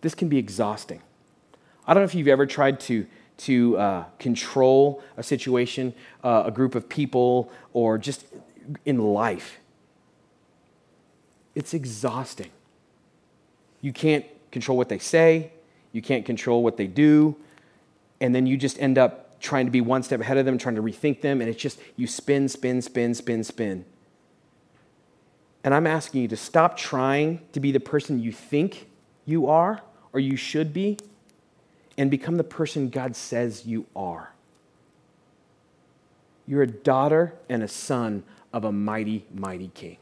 This 0.00 0.14
can 0.14 0.28
be 0.28 0.38
exhausting. 0.38 1.00
I 1.86 1.94
don't 1.94 2.02
know 2.02 2.04
if 2.04 2.14
you've 2.14 2.28
ever 2.28 2.46
tried 2.46 2.78
to, 2.80 3.06
to 3.38 3.78
uh, 3.78 4.04
control 4.18 5.02
a 5.16 5.22
situation, 5.22 5.94
uh, 6.22 6.44
a 6.46 6.50
group 6.50 6.74
of 6.74 6.88
people, 6.88 7.50
or 7.72 7.98
just 7.98 8.24
in 8.84 8.98
life. 8.98 9.58
It's 11.54 11.74
exhausting. 11.74 12.50
You 13.80 13.92
can't 13.92 14.26
control 14.50 14.76
what 14.76 14.88
they 14.88 14.98
say, 14.98 15.52
you 15.96 16.02
can't 16.02 16.26
control 16.26 16.62
what 16.62 16.76
they 16.76 16.86
do, 16.86 17.34
and 18.20 18.34
then 18.34 18.46
you 18.46 18.58
just 18.58 18.78
end 18.78 18.98
up 18.98 19.40
trying 19.40 19.64
to 19.64 19.70
be 19.70 19.80
one 19.80 20.02
step 20.02 20.20
ahead 20.20 20.36
of 20.36 20.44
them, 20.44 20.58
trying 20.58 20.74
to 20.74 20.82
rethink 20.82 21.22
them, 21.22 21.40
and 21.40 21.48
it's 21.48 21.60
just 21.60 21.80
you 21.96 22.06
spin, 22.06 22.50
spin, 22.50 22.82
spin, 22.82 23.14
spin, 23.14 23.42
spin. 23.42 23.84
And 25.64 25.72
I'm 25.72 25.86
asking 25.86 26.20
you 26.20 26.28
to 26.28 26.36
stop 26.36 26.76
trying 26.76 27.40
to 27.52 27.60
be 27.60 27.72
the 27.72 27.80
person 27.80 28.20
you 28.20 28.30
think 28.30 28.88
you 29.24 29.46
are 29.46 29.80
or 30.12 30.20
you 30.20 30.36
should 30.36 30.74
be 30.74 30.98
and 31.96 32.10
become 32.10 32.36
the 32.36 32.44
person 32.44 32.90
God 32.90 33.16
says 33.16 33.64
you 33.64 33.86
are. 33.96 34.32
You're 36.46 36.62
a 36.62 36.66
daughter 36.66 37.32
and 37.48 37.62
a 37.62 37.68
son 37.68 38.22
of 38.52 38.64
a 38.64 38.70
mighty, 38.70 39.24
mighty 39.34 39.68
king. 39.68 39.96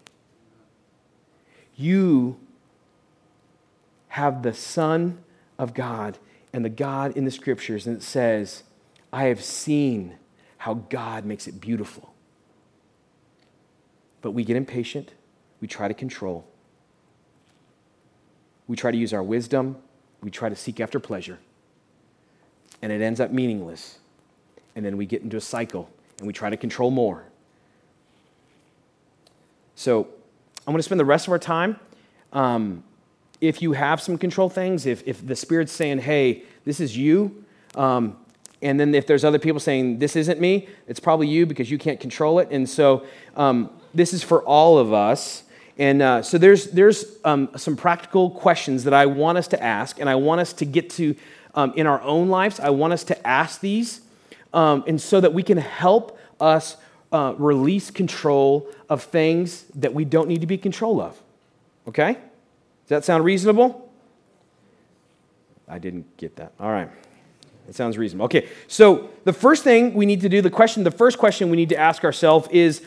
You 1.76 2.36
have 4.14 4.44
the 4.44 4.54
Son 4.54 5.18
of 5.58 5.74
God 5.74 6.18
and 6.52 6.64
the 6.64 6.70
God 6.70 7.16
in 7.16 7.24
the 7.24 7.30
scriptures, 7.30 7.86
and 7.86 7.96
it 7.96 8.02
says, 8.02 8.62
I 9.12 9.24
have 9.24 9.42
seen 9.42 10.16
how 10.58 10.74
God 10.74 11.24
makes 11.24 11.46
it 11.46 11.60
beautiful. 11.60 12.14
But 14.22 14.32
we 14.32 14.44
get 14.44 14.56
impatient, 14.56 15.12
we 15.60 15.68
try 15.68 15.88
to 15.88 15.94
control, 15.94 16.46
we 18.66 18.76
try 18.76 18.90
to 18.90 18.96
use 18.96 19.12
our 19.12 19.22
wisdom, 19.22 19.76
we 20.22 20.30
try 20.30 20.48
to 20.48 20.56
seek 20.56 20.80
after 20.80 20.98
pleasure, 20.98 21.38
and 22.80 22.90
it 22.92 23.02
ends 23.02 23.20
up 23.20 23.30
meaningless. 23.30 23.98
And 24.76 24.84
then 24.84 24.96
we 24.96 25.06
get 25.06 25.22
into 25.22 25.36
a 25.36 25.40
cycle 25.40 25.88
and 26.18 26.26
we 26.26 26.32
try 26.32 26.50
to 26.50 26.56
control 26.56 26.90
more. 26.90 27.24
So 29.76 30.08
I'm 30.66 30.72
going 30.72 30.78
to 30.78 30.82
spend 30.82 30.98
the 30.98 31.04
rest 31.04 31.26
of 31.26 31.32
our 31.32 31.38
time 31.38 31.78
um, 32.32 32.82
if 33.40 33.60
you 33.60 33.72
have 33.72 34.00
some 34.00 34.18
control 34.18 34.48
things, 34.48 34.86
if, 34.86 35.06
if 35.06 35.26
the 35.26 35.36
Spirit's 35.36 35.72
saying, 35.72 35.98
hey, 35.98 36.42
this 36.64 36.80
is 36.80 36.96
you, 36.96 37.44
um, 37.74 38.16
and 38.62 38.80
then 38.80 38.94
if 38.94 39.06
there's 39.06 39.24
other 39.24 39.38
people 39.38 39.60
saying, 39.60 39.98
this 39.98 40.16
isn't 40.16 40.40
me, 40.40 40.68
it's 40.88 40.98
probably 40.98 41.28
you 41.28 41.44
because 41.44 41.70
you 41.70 41.76
can't 41.76 42.00
control 42.00 42.38
it. 42.38 42.48
And 42.50 42.68
so 42.68 43.04
um, 43.36 43.70
this 43.92 44.14
is 44.14 44.22
for 44.22 44.42
all 44.42 44.78
of 44.78 44.92
us. 44.92 45.42
And 45.76 46.00
uh, 46.00 46.22
so 46.22 46.38
there's, 46.38 46.70
there's 46.70 47.04
um, 47.24 47.50
some 47.56 47.76
practical 47.76 48.30
questions 48.30 48.84
that 48.84 48.94
I 48.94 49.06
want 49.06 49.36
us 49.38 49.48
to 49.48 49.62
ask, 49.62 50.00
and 50.00 50.08
I 50.08 50.14
want 50.14 50.40
us 50.40 50.52
to 50.54 50.64
get 50.64 50.88
to 50.90 51.14
um, 51.54 51.74
in 51.76 51.86
our 51.86 52.00
own 52.00 52.28
lives. 52.28 52.58
I 52.58 52.70
want 52.70 52.92
us 52.92 53.04
to 53.04 53.26
ask 53.26 53.60
these, 53.60 54.00
um, 54.52 54.84
and 54.86 55.00
so 55.00 55.20
that 55.20 55.34
we 55.34 55.42
can 55.42 55.58
help 55.58 56.18
us 56.40 56.76
uh, 57.12 57.34
release 57.36 57.90
control 57.90 58.68
of 58.88 59.02
things 59.02 59.64
that 59.74 59.92
we 59.92 60.04
don't 60.04 60.28
need 60.28 60.40
to 60.40 60.46
be 60.46 60.56
control 60.56 61.00
of. 61.00 61.20
Okay? 61.86 62.16
Does 62.84 62.90
that 62.90 63.04
sound 63.04 63.24
reasonable? 63.24 63.90
I 65.66 65.78
didn't 65.78 66.16
get 66.16 66.36
that. 66.36 66.52
All 66.60 66.70
right. 66.70 66.90
It 67.68 67.74
sounds 67.74 67.96
reasonable. 67.96 68.26
Okay, 68.26 68.48
so 68.68 69.08
the 69.24 69.32
first 69.32 69.64
thing 69.64 69.94
we 69.94 70.04
need 70.04 70.20
to 70.20 70.28
do, 70.28 70.42
the 70.42 70.50
question, 70.50 70.84
the 70.84 70.90
first 70.90 71.18
question 71.18 71.48
we 71.48 71.56
need 71.56 71.70
to 71.70 71.78
ask 71.78 72.04
ourselves 72.04 72.46
is 72.50 72.82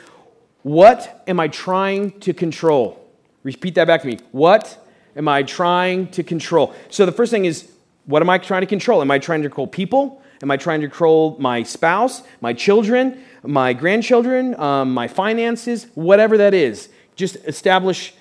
what 0.62 1.24
am 1.28 1.40
I 1.40 1.48
trying 1.48 2.20
to 2.20 2.34
control? 2.34 3.04
Repeat 3.44 3.76
that 3.76 3.88
back 3.88 4.02
to 4.02 4.08
me. 4.08 4.20
What 4.32 4.78
am 5.16 5.28
I 5.28 5.42
trying 5.42 6.10
to 6.10 6.24
control? 6.24 6.76
So 6.90 7.06
the 7.06 7.12
first 7.12 7.32
thing 7.32 7.46
is 7.46 7.72
what 8.06 8.22
am 8.22 8.30
I 8.30 8.38
trying 8.38 8.62
to 8.62 8.68
control? 8.68 9.02
Am 9.02 9.10
I 9.10 9.18
trying 9.20 9.42
to 9.42 9.50
control 9.50 9.68
people? 9.68 10.22
Am 10.44 10.52
I 10.52 10.58
trying 10.58 10.82
to 10.82 10.88
control 10.88 11.36
my 11.40 11.64
spouse, 11.64 12.22
my 12.42 12.54
children, 12.54 13.24
my 13.44 13.74
grandchildren, 13.74 14.60
um, 14.60 14.94
my 14.94 15.08
finances, 15.08 15.88
whatever 15.96 16.38
that 16.38 16.54
is? 16.54 16.90
Just 17.16 17.38
establish 17.48 18.14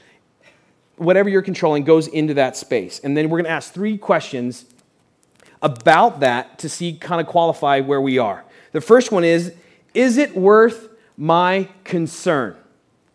whatever 0.97 1.29
you're 1.29 1.43
controlling 1.43 1.85
goes 1.85 2.07
into 2.09 2.35
that 2.35 2.57
space. 2.57 3.01
And 3.01 3.17
then 3.17 3.29
we're 3.29 3.39
going 3.39 3.45
to 3.45 3.51
ask 3.51 3.73
three 3.73 3.99
questions 3.99 4.65
about 5.63 6.21
that 6.21 6.59
to 6.61 6.69
see 6.69 6.95
kind 6.95 7.21
of 7.21 7.27
qualify 7.27 7.81
where 7.81 8.01
we 8.01 8.19
are. 8.19 8.45
The 8.73 8.81
first 8.81 9.13
one 9.13 9.25
is 9.25 9.55
Is 9.95 10.17
it 10.17 10.37
worth 10.37 10.89
my 11.17 11.69
concern? 11.85 12.57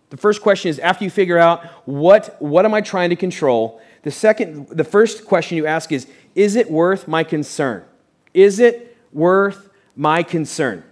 The 0.09 0.17
first 0.17 0.41
question 0.41 0.69
is 0.69 0.79
after 0.79 1.03
you 1.03 1.09
figure 1.09 1.37
out 1.37 1.65
what, 1.87 2.41
what 2.41 2.65
am 2.65 2.73
I 2.73 2.81
trying 2.81 3.11
to 3.11 3.15
control, 3.15 3.81
the 4.03 4.11
second, 4.11 4.67
the 4.69 4.83
first 4.83 5.25
question 5.25 5.57
you 5.57 5.65
ask 5.65 5.91
is, 5.91 6.07
is 6.35 6.55
it 6.55 6.69
worth 6.69 7.07
my 7.07 7.23
concern? 7.23 7.85
Is 8.33 8.59
it 8.59 8.97
worth 9.13 9.69
my 9.95 10.23
concern? 10.23 10.83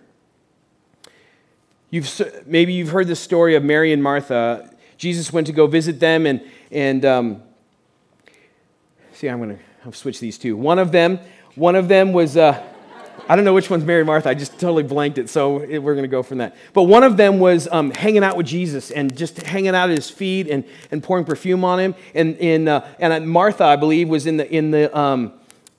You've, 1.90 2.10
maybe 2.46 2.74
you've 2.74 2.90
heard 2.90 3.08
the 3.08 3.16
story 3.16 3.56
of 3.56 3.64
Mary 3.64 3.92
and 3.92 4.04
Martha. 4.04 4.74
Jesus 4.98 5.34
went 5.34 5.48
to 5.48 5.54
go 5.54 5.66
visit 5.66 6.00
them, 6.00 6.26
and, 6.26 6.42
and 6.72 7.04
um, 7.06 7.44
see, 9.14 9.28
I'm 9.28 9.40
going 9.40 9.58
to 9.58 9.94
switch 9.94 10.20
these 10.20 10.38
two. 10.38 10.56
One 10.56 10.80
of 10.80 10.92
them, 10.92 11.20
one 11.56 11.76
of 11.76 11.88
them 11.88 12.14
was, 12.14 12.38
uh, 12.38 12.64
I 13.28 13.36
don't 13.36 13.46
know 13.46 13.54
which 13.54 13.70
one's 13.70 13.84
Mary 13.84 14.06
Martha. 14.06 14.30
I 14.30 14.34
just 14.34 14.54
totally 14.54 14.84
blanked 14.84 15.18
it, 15.18 15.30
so 15.30 15.58
we're 15.58 15.94
going 15.94 16.04
to 16.04 16.08
go 16.08 16.24
from 16.24 16.40
that. 16.40 16.56
But 16.74 16.84
one 16.84 17.04
of 17.04 17.18
them 17.18 17.40
was 17.40 17.68
um, 17.72 17.92
hanging 17.92 18.24
out 18.24 18.38
with 18.38 18.46
Jesus 18.46 18.92
and 18.92 19.16
just 19.16 19.42
hanging 19.42 19.76
out 19.76 19.90
at 19.90 19.96
his 19.96 20.10
feet 20.10 20.48
and, 20.48 20.64
and 20.92 21.04
pouring 21.04 21.26
perfume 21.26 21.64
on 21.64 21.80
him. 21.80 21.96
And, 22.14 22.38
in, 22.38 22.68
uh, 22.68 22.88
and 23.00 23.30
Martha, 23.30 23.66
I 23.66 23.76
believe, 23.76 24.10
was 24.10 24.26
in 24.26 24.38
the, 24.38 24.50
in 24.52 24.72
the, 24.72 24.96
um, 24.98 25.34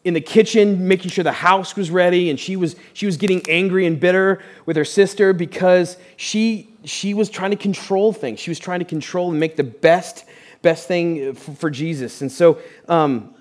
in 0.04 0.14
the 0.14 0.20
kitchen 0.20 0.88
making 0.88 1.10
sure 1.10 1.24
the 1.24 1.32
house 1.32 1.76
was 1.76 1.90
ready 1.90 2.30
and 2.30 2.40
she 2.40 2.56
was 2.56 2.74
she 2.94 3.04
was 3.04 3.18
getting 3.18 3.42
angry 3.50 3.86
and 3.86 4.00
bitter 4.00 4.42
with 4.64 4.74
her 4.76 4.84
sister 4.84 5.34
because 5.34 5.98
she 6.16 6.70
she 6.84 7.12
was 7.12 7.28
trying 7.28 7.50
to 7.50 7.56
control 7.56 8.10
things 8.10 8.40
she 8.40 8.50
was 8.50 8.58
trying 8.58 8.78
to 8.78 8.86
control 8.86 9.30
and 9.30 9.38
make 9.38 9.56
the 9.56 9.64
best 9.64 10.24
best 10.62 10.86
thing 10.88 11.34
for, 11.34 11.70
jesus 11.70 12.20
and 12.20 12.30
so 12.30 12.58
um, 12.88 13.34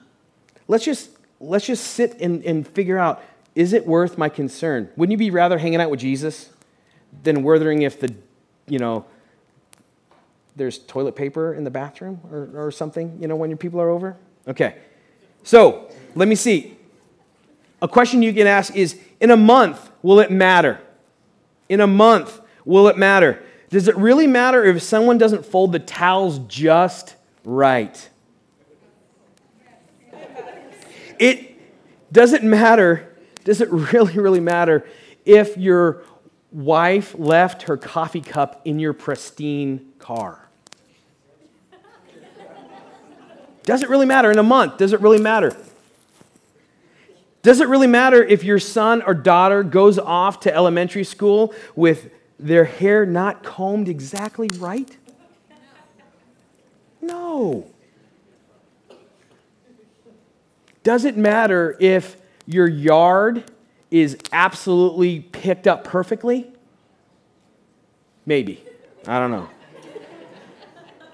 let's 0.67 0.85
just 0.85 1.09
let's 1.39 1.65
just 1.65 1.85
sit 1.85 2.19
and, 2.21 2.43
and 2.43 2.67
figure 2.67 2.97
out 2.97 3.21
is 3.55 3.73
it 3.73 3.85
worth 3.85 4.17
my 4.17 4.29
concern 4.29 4.89
wouldn't 4.95 5.11
you 5.11 5.17
be 5.17 5.31
rather 5.31 5.57
hanging 5.57 5.81
out 5.81 5.89
with 5.89 5.99
jesus 5.99 6.49
than 7.23 7.43
wondering 7.43 7.81
if 7.81 7.99
the 7.99 8.13
you 8.67 8.79
know 8.79 9.05
there's 10.55 10.79
toilet 10.79 11.15
paper 11.15 11.53
in 11.53 11.63
the 11.63 11.71
bathroom 11.71 12.19
or, 12.31 12.49
or 12.67 12.71
something 12.71 13.17
you 13.21 13.27
know 13.27 13.35
when 13.35 13.49
your 13.49 13.57
people 13.57 13.81
are 13.81 13.89
over 13.89 14.15
okay 14.47 14.75
so 15.43 15.89
let 16.15 16.27
me 16.27 16.35
see. 16.35 16.77
A 17.81 17.87
question 17.87 18.21
you 18.21 18.33
can 18.33 18.47
ask 18.47 18.75
is 18.75 18.99
in 19.19 19.31
a 19.31 19.37
month, 19.37 19.89
will 20.01 20.19
it 20.19 20.31
matter? 20.31 20.81
In 21.69 21.79
a 21.79 21.87
month, 21.87 22.41
will 22.65 22.87
it 22.87 22.97
matter? 22.97 23.41
Does 23.69 23.87
it 23.87 23.95
really 23.97 24.27
matter 24.27 24.63
if 24.63 24.81
someone 24.81 25.17
doesn't 25.17 25.45
fold 25.45 25.71
the 25.71 25.79
towels 25.79 26.39
just 26.47 27.15
right? 27.43 28.09
It 31.19 31.59
doesn't 32.11 32.43
matter, 32.43 33.15
does 33.43 33.61
it 33.61 33.69
really, 33.71 34.13
really 34.13 34.39
matter 34.39 34.87
if 35.25 35.57
your 35.57 36.03
wife 36.51 37.13
left 37.17 37.63
her 37.63 37.77
coffee 37.77 38.21
cup 38.21 38.61
in 38.65 38.79
your 38.79 38.93
pristine 38.93 39.93
car? 39.99 40.45
Does 43.63 43.83
it 43.83 43.89
really 43.89 44.07
matter 44.07 44.31
in 44.31 44.39
a 44.39 44.43
month? 44.43 44.77
Does 44.77 44.93
it 44.93 45.01
really 45.01 45.21
matter? 45.21 45.55
Does 47.43 47.61
it 47.61 47.67
really 47.67 47.87
matter 47.87 48.23
if 48.23 48.43
your 48.43 48.57
son 48.57 49.03
or 49.03 49.13
daughter 49.13 49.61
goes 49.61 49.99
off 49.99 50.39
to 50.41 50.53
elementary 50.53 51.03
school 51.03 51.53
with 51.75 52.09
their 52.39 52.63
hair 52.63 53.05
not 53.05 53.43
combed 53.43 53.89
exactly 53.89 54.49
right? 54.57 54.97
No. 57.01 57.67
Does 60.83 61.05
it 61.05 61.17
matter 61.17 61.75
if 61.79 62.17
your 62.45 62.67
yard 62.67 63.51
is 63.91 64.17
absolutely 64.31 65.19
picked 65.19 65.67
up 65.67 65.83
perfectly? 65.83 66.51
Maybe. 68.25 68.63
I 69.07 69.19
don't 69.19 69.31
know. 69.31 69.49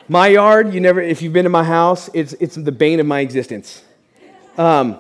My 0.07 0.27
yard, 0.27 0.73
you 0.73 0.79
never, 0.79 1.01
if 1.01 1.21
you've 1.21 1.33
been 1.33 1.45
to 1.45 1.49
my 1.49 1.63
house, 1.63 2.09
it's, 2.13 2.33
it's 2.33 2.55
the 2.55 2.71
bane 2.71 2.99
of 2.99 3.07
my 3.07 3.21
existence. 3.21 3.83
Um, 4.57 4.99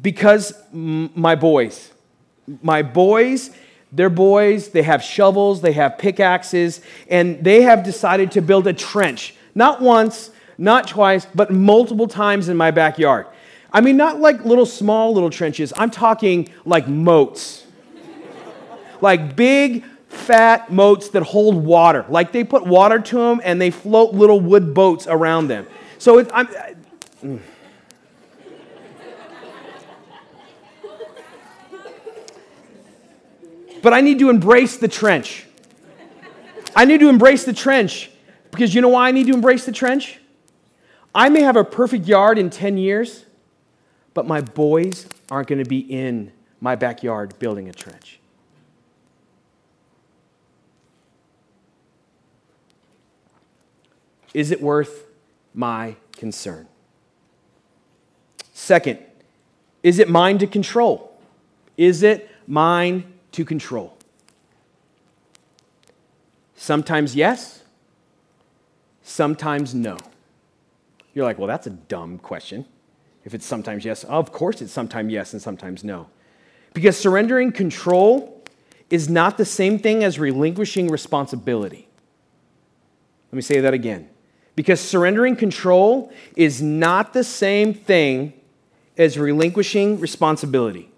because 0.00 0.54
m- 0.72 1.10
my 1.14 1.34
boys, 1.34 1.92
my 2.62 2.82
boys, 2.82 3.50
they're 3.92 4.10
boys, 4.10 4.70
they 4.70 4.82
have 4.82 5.02
shovels, 5.02 5.60
they 5.60 5.72
have 5.72 5.98
pickaxes, 5.98 6.80
and 7.08 7.42
they 7.42 7.62
have 7.62 7.82
decided 7.82 8.32
to 8.32 8.42
build 8.42 8.66
a 8.66 8.72
trench. 8.72 9.34
Not 9.54 9.80
once, 9.80 10.30
not 10.58 10.88
twice, 10.88 11.26
but 11.34 11.50
multiple 11.50 12.08
times 12.08 12.48
in 12.48 12.56
my 12.56 12.70
backyard. 12.70 13.26
I 13.72 13.80
mean, 13.80 13.96
not 13.96 14.20
like 14.20 14.44
little 14.44 14.66
small 14.66 15.12
little 15.12 15.30
trenches, 15.30 15.72
I'm 15.76 15.90
talking 15.90 16.48
like 16.64 16.88
moats. 16.88 17.64
like 19.00 19.36
big, 19.36 19.84
fat 20.08 20.72
moats 20.72 21.10
that 21.10 21.22
hold 21.22 21.56
water. 21.56 22.04
Like 22.08 22.32
they 22.32 22.44
put 22.44 22.66
water 22.66 22.98
to 22.98 23.16
them 23.16 23.40
and 23.44 23.60
they 23.60 23.70
float 23.70 24.14
little 24.14 24.40
wood 24.40 24.74
boats 24.74 25.06
around 25.06 25.48
them. 25.48 25.66
So 25.98 26.18
it, 26.18 26.30
I'm. 26.32 26.46
I, 26.48 26.74
mm. 27.22 27.40
But 33.86 33.92
I 33.92 34.00
need 34.00 34.18
to 34.18 34.30
embrace 34.30 34.78
the 34.78 34.88
trench. 34.88 35.46
I 36.74 36.84
need 36.84 36.98
to 36.98 37.08
embrace 37.08 37.44
the 37.44 37.52
trench 37.52 38.10
because 38.50 38.74
you 38.74 38.80
know 38.80 38.88
why 38.88 39.06
I 39.06 39.12
need 39.12 39.28
to 39.28 39.32
embrace 39.32 39.64
the 39.64 39.70
trench? 39.70 40.18
I 41.14 41.28
may 41.28 41.42
have 41.42 41.54
a 41.54 41.62
perfect 41.62 42.04
yard 42.04 42.36
in 42.36 42.50
10 42.50 42.78
years, 42.78 43.26
but 44.12 44.26
my 44.26 44.40
boys 44.40 45.06
aren't 45.30 45.46
going 45.46 45.62
to 45.62 45.68
be 45.68 45.78
in 45.78 46.32
my 46.60 46.74
backyard 46.74 47.38
building 47.38 47.68
a 47.68 47.72
trench. 47.72 48.18
Is 54.34 54.50
it 54.50 54.60
worth 54.60 55.06
my 55.54 55.94
concern? 56.10 56.66
Second, 58.52 58.98
is 59.84 60.00
it 60.00 60.08
mine 60.08 60.38
to 60.38 60.48
control? 60.48 61.16
Is 61.76 62.02
it 62.02 62.28
mine 62.48 63.12
to 63.36 63.44
control? 63.44 63.96
Sometimes 66.56 67.14
yes, 67.14 67.62
sometimes 69.02 69.74
no. 69.74 69.98
You're 71.12 71.26
like, 71.26 71.38
well, 71.38 71.46
that's 71.46 71.66
a 71.66 71.70
dumb 71.70 72.18
question. 72.18 72.64
If 73.24 73.34
it's 73.34 73.44
sometimes 73.44 73.84
yes, 73.84 74.04
of 74.04 74.32
course 74.32 74.62
it's 74.62 74.72
sometimes 74.72 75.12
yes 75.12 75.32
and 75.34 75.42
sometimes 75.42 75.84
no. 75.84 76.08
Because 76.72 76.96
surrendering 76.96 77.52
control 77.52 78.42
is 78.88 79.08
not 79.08 79.36
the 79.36 79.44
same 79.44 79.78
thing 79.78 80.02
as 80.02 80.18
relinquishing 80.18 80.90
responsibility. 80.90 81.88
Let 83.30 83.36
me 83.36 83.42
say 83.42 83.60
that 83.60 83.74
again. 83.74 84.08
Because 84.54 84.80
surrendering 84.80 85.36
control 85.36 86.10
is 86.36 86.62
not 86.62 87.12
the 87.12 87.24
same 87.24 87.74
thing 87.74 88.32
as 88.96 89.18
relinquishing 89.18 90.00
responsibility. 90.00 90.90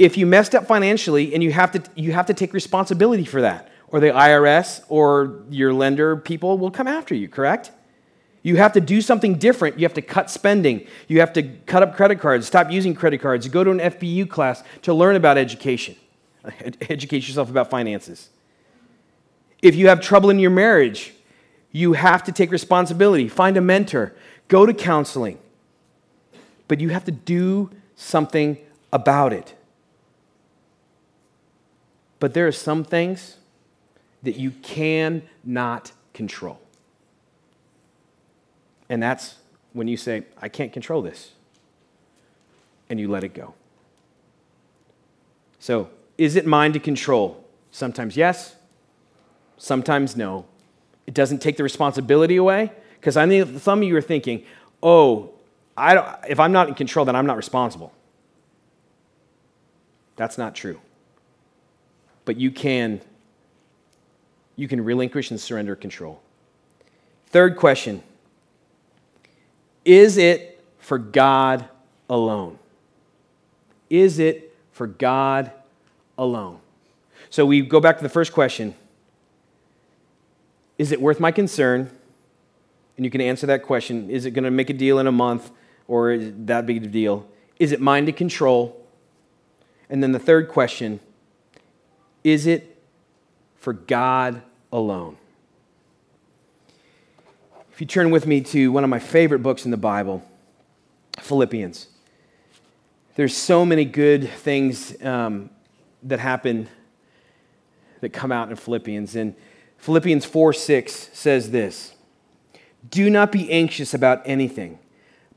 If 0.00 0.16
you 0.16 0.24
messed 0.24 0.54
up 0.54 0.66
financially 0.66 1.34
and 1.34 1.42
you 1.42 1.52
have 1.52 1.72
to, 1.72 1.82
you 1.94 2.12
have 2.12 2.24
to 2.26 2.34
take 2.34 2.54
responsibility 2.54 3.26
for 3.26 3.42
that, 3.42 3.70
or 3.88 4.00
the 4.00 4.06
IRS 4.06 4.82
or 4.88 5.42
your 5.50 5.74
lender 5.74 6.16
people 6.16 6.56
will 6.56 6.70
come 6.70 6.88
after 6.88 7.14
you, 7.14 7.28
correct? 7.28 7.70
You 8.42 8.56
have 8.56 8.72
to 8.72 8.80
do 8.80 9.02
something 9.02 9.34
different. 9.34 9.78
You 9.78 9.84
have 9.84 9.92
to 9.92 10.00
cut 10.00 10.30
spending. 10.30 10.86
You 11.06 11.20
have 11.20 11.34
to 11.34 11.42
cut 11.42 11.82
up 11.82 11.96
credit 11.96 12.18
cards, 12.18 12.46
stop 12.46 12.70
using 12.70 12.94
credit 12.94 13.20
cards, 13.20 13.46
go 13.48 13.62
to 13.62 13.70
an 13.70 13.78
FPU 13.78 14.26
class 14.26 14.64
to 14.80 14.94
learn 14.94 15.16
about 15.16 15.36
education, 15.36 15.96
educate 16.88 17.28
yourself 17.28 17.50
about 17.50 17.68
finances. 17.68 18.30
If 19.60 19.74
you 19.74 19.88
have 19.88 20.00
trouble 20.00 20.30
in 20.30 20.38
your 20.38 20.50
marriage, 20.50 21.12
you 21.72 21.92
have 21.92 22.24
to 22.24 22.32
take 22.32 22.50
responsibility. 22.50 23.28
Find 23.28 23.58
a 23.58 23.60
mentor, 23.60 24.14
go 24.48 24.64
to 24.64 24.72
counseling. 24.72 25.38
But 26.68 26.80
you 26.80 26.88
have 26.88 27.04
to 27.04 27.12
do 27.12 27.68
something 27.96 28.56
about 28.94 29.34
it. 29.34 29.56
But 32.20 32.34
there 32.34 32.46
are 32.46 32.52
some 32.52 32.84
things 32.84 33.38
that 34.22 34.36
you 34.36 34.52
cannot 34.62 35.92
control. 36.12 36.60
And 38.88 39.02
that's 39.02 39.36
when 39.72 39.88
you 39.88 39.96
say, 39.96 40.24
I 40.40 40.48
can't 40.48 40.72
control 40.72 41.00
this. 41.00 41.32
And 42.90 43.00
you 43.00 43.08
let 43.08 43.24
it 43.24 43.34
go. 43.34 43.54
So, 45.58 45.88
is 46.18 46.36
it 46.36 46.44
mine 46.44 46.72
to 46.74 46.80
control? 46.80 47.44
Sometimes 47.70 48.16
yes, 48.16 48.56
sometimes 49.56 50.16
no. 50.16 50.44
It 51.06 51.14
doesn't 51.14 51.40
take 51.40 51.56
the 51.56 51.62
responsibility 51.62 52.36
away. 52.36 52.72
Because 52.98 53.16
I 53.16 53.26
think 53.26 53.60
some 53.60 53.80
of 53.80 53.88
you 53.88 53.96
are 53.96 54.02
thinking, 54.02 54.44
oh, 54.82 55.30
I 55.76 55.94
don't, 55.94 56.06
if 56.28 56.38
I'm 56.38 56.52
not 56.52 56.68
in 56.68 56.74
control, 56.74 57.06
then 57.06 57.16
I'm 57.16 57.26
not 57.26 57.38
responsible. 57.38 57.92
That's 60.16 60.36
not 60.36 60.54
true 60.54 60.80
but 62.24 62.36
you 62.36 62.50
can 62.50 63.00
you 64.56 64.68
can 64.68 64.84
relinquish 64.84 65.30
and 65.30 65.40
surrender 65.40 65.74
control. 65.74 66.20
Third 67.28 67.56
question 67.56 68.02
Is 69.84 70.18
it 70.18 70.62
for 70.78 70.98
God 70.98 71.68
alone? 72.08 72.58
Is 73.88 74.18
it 74.18 74.54
for 74.72 74.86
God 74.86 75.50
alone? 76.18 76.60
So 77.30 77.46
we 77.46 77.62
go 77.62 77.80
back 77.80 77.96
to 77.96 78.02
the 78.02 78.08
first 78.08 78.32
question 78.32 78.74
Is 80.78 80.92
it 80.92 81.00
worth 81.00 81.20
my 81.20 81.32
concern? 81.32 81.90
And 82.96 83.06
you 83.06 83.10
can 83.10 83.22
answer 83.22 83.46
that 83.46 83.62
question. 83.62 84.10
Is 84.10 84.26
it 84.26 84.32
going 84.32 84.44
to 84.44 84.50
make 84.50 84.68
a 84.68 84.74
deal 84.74 84.98
in 84.98 85.06
a 85.06 85.12
month 85.12 85.50
or 85.88 86.10
is 86.10 86.32
that 86.36 86.66
big 86.66 86.76
of 86.76 86.82
a 86.82 86.86
deal? 86.86 87.26
Is 87.58 87.72
it 87.72 87.80
mine 87.80 88.04
to 88.04 88.12
control? 88.12 88.76
And 89.88 90.02
then 90.02 90.12
the 90.12 90.18
third 90.18 90.48
question 90.48 91.00
is 92.24 92.46
it 92.46 92.82
for 93.56 93.72
God 93.72 94.42
alone? 94.72 95.16
If 97.72 97.80
you 97.80 97.86
turn 97.86 98.10
with 98.10 98.26
me 98.26 98.42
to 98.42 98.70
one 98.72 98.84
of 98.84 98.90
my 98.90 98.98
favorite 98.98 99.38
books 99.42 99.64
in 99.64 99.70
the 99.70 99.76
Bible, 99.76 100.22
Philippians, 101.18 101.86
there's 103.14 103.36
so 103.36 103.64
many 103.64 103.84
good 103.84 104.28
things 104.28 105.02
um, 105.02 105.50
that 106.02 106.20
happen 106.20 106.68
that 108.00 108.10
come 108.10 108.32
out 108.32 108.50
in 108.50 108.56
Philippians. 108.56 109.16
And 109.16 109.34
Philippians 109.78 110.24
4 110.24 110.52
6 110.52 111.10
says 111.12 111.50
this 111.50 111.94
Do 112.90 113.10
not 113.10 113.32
be 113.32 113.50
anxious 113.50 113.94
about 113.94 114.22
anything, 114.24 114.78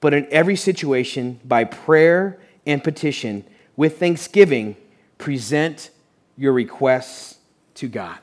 but 0.02 0.14
in 0.14 0.28
every 0.32 0.56
situation, 0.56 1.40
by 1.46 1.64
prayer 1.64 2.40
and 2.66 2.84
petition, 2.84 3.46
with 3.76 4.00
thanksgiving, 4.00 4.76
present 5.18 5.90
your 6.38 6.54
requests 6.54 7.38
to 7.76 7.88
God. 7.88 8.18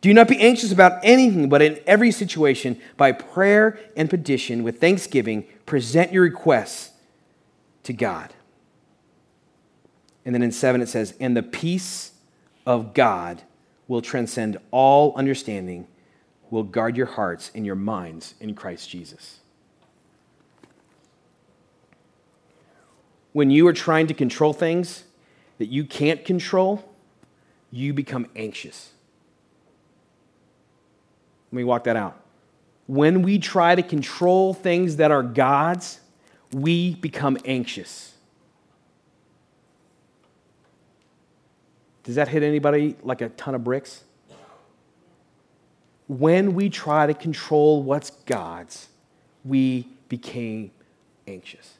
Do 0.00 0.12
not 0.14 0.28
be 0.28 0.38
anxious 0.40 0.70
about 0.70 1.00
anything, 1.02 1.48
but 1.48 1.62
in 1.62 1.80
every 1.86 2.12
situation, 2.12 2.80
by 2.96 3.12
prayer 3.12 3.78
and 3.96 4.08
petition, 4.08 4.62
with 4.62 4.80
thanksgiving, 4.80 5.46
present 5.64 6.12
your 6.12 6.22
requests 6.22 6.90
to 7.82 7.92
God. 7.92 8.32
And 10.24 10.34
then 10.34 10.42
in 10.42 10.52
7 10.52 10.80
it 10.80 10.88
says, 10.88 11.14
And 11.18 11.36
the 11.36 11.42
peace 11.42 12.12
of 12.66 12.94
God 12.94 13.42
will 13.88 14.02
transcend 14.02 14.58
all 14.70 15.14
understanding, 15.16 15.86
will 16.50 16.64
guard 16.64 16.96
your 16.96 17.06
hearts 17.06 17.50
and 17.54 17.64
your 17.64 17.74
minds 17.74 18.34
in 18.38 18.54
Christ 18.54 18.90
Jesus. 18.90 19.40
When 23.32 23.50
you 23.50 23.66
are 23.66 23.72
trying 23.72 24.06
to 24.06 24.14
control 24.14 24.52
things 24.52 25.04
that 25.58 25.66
you 25.66 25.84
can't 25.84 26.24
control, 26.24 26.84
you 27.70 27.92
become 27.92 28.26
anxious. 28.36 28.92
Let 31.50 31.56
me 31.56 31.64
walk 31.64 31.84
that 31.84 31.96
out. 31.96 32.20
When 32.86 33.22
we 33.22 33.38
try 33.38 33.74
to 33.74 33.82
control 33.82 34.54
things 34.54 34.96
that 34.96 35.10
are 35.10 35.22
God's, 35.22 36.00
we 36.52 36.94
become 36.96 37.36
anxious. 37.44 38.12
Does 42.04 42.14
that 42.14 42.28
hit 42.28 42.44
anybody 42.44 42.94
like 43.02 43.20
a 43.20 43.30
ton 43.30 43.54
of 43.56 43.64
bricks? 43.64 44.04
When 46.06 46.54
we 46.54 46.70
try 46.70 47.06
to 47.06 47.14
control 47.14 47.82
what's 47.82 48.10
God's, 48.10 48.88
we 49.44 49.88
became 50.08 50.70
anxious. 51.26 51.75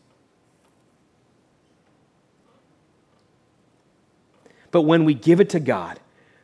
But 4.77 4.83
when 4.83 5.07
we 5.07 5.15
give 5.15 5.41
it 5.41 5.49
to 5.49 5.59
God, 5.59 5.99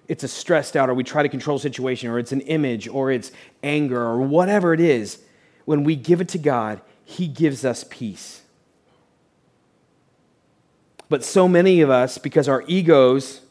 it's 0.09 0.25
a 0.25 0.29
stressed 0.29 0.75
out, 0.75 0.89
or 0.89 0.95
we 0.95 1.05
try 1.05 1.23
to 1.23 1.29
control 1.29 1.59
situation, 1.59 2.09
or 2.09 2.19
it's 2.19 2.33
an 2.33 2.41
image, 2.41 2.89
or 2.89 3.11
it's 3.11 3.31
anger, 3.63 4.03
or 4.03 4.23
whatever 4.23 4.73
it 4.73 4.81
is, 4.81 5.19
when 5.67 5.85
we 5.85 5.97
give 5.97 6.23
it 6.23 6.29
to 6.29 6.39
God, 6.39 6.81
He 7.05 7.29
gives 7.29 7.63
us 7.63 7.85
peace. 7.91 8.41
But 11.11 11.23
so 11.23 11.47
many 11.47 11.83
of 11.83 11.91
us, 11.91 12.17
because 12.17 12.49
our 12.49 12.65
egos, 12.67 13.43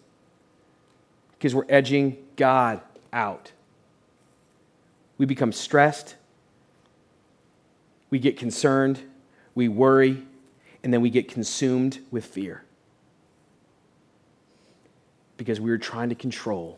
because 1.34 1.54
we're 1.54 1.68
edging 1.70 2.18
God 2.36 2.82
out, 3.14 3.52
we 5.20 5.28
become 5.28 5.52
stressed, 5.52 6.16
we 8.10 8.18
get 8.18 8.36
concerned, 8.36 9.00
we 9.54 9.68
worry, 9.68 10.26
and 10.84 10.92
then 10.92 11.02
we 11.02 11.12
get 11.12 11.28
consumed 11.28 12.00
with 12.10 12.26
fear 12.26 12.64
because 15.42 15.60
we 15.60 15.72
were 15.72 15.78
trying 15.80 16.10
to 16.10 16.14
control 16.14 16.78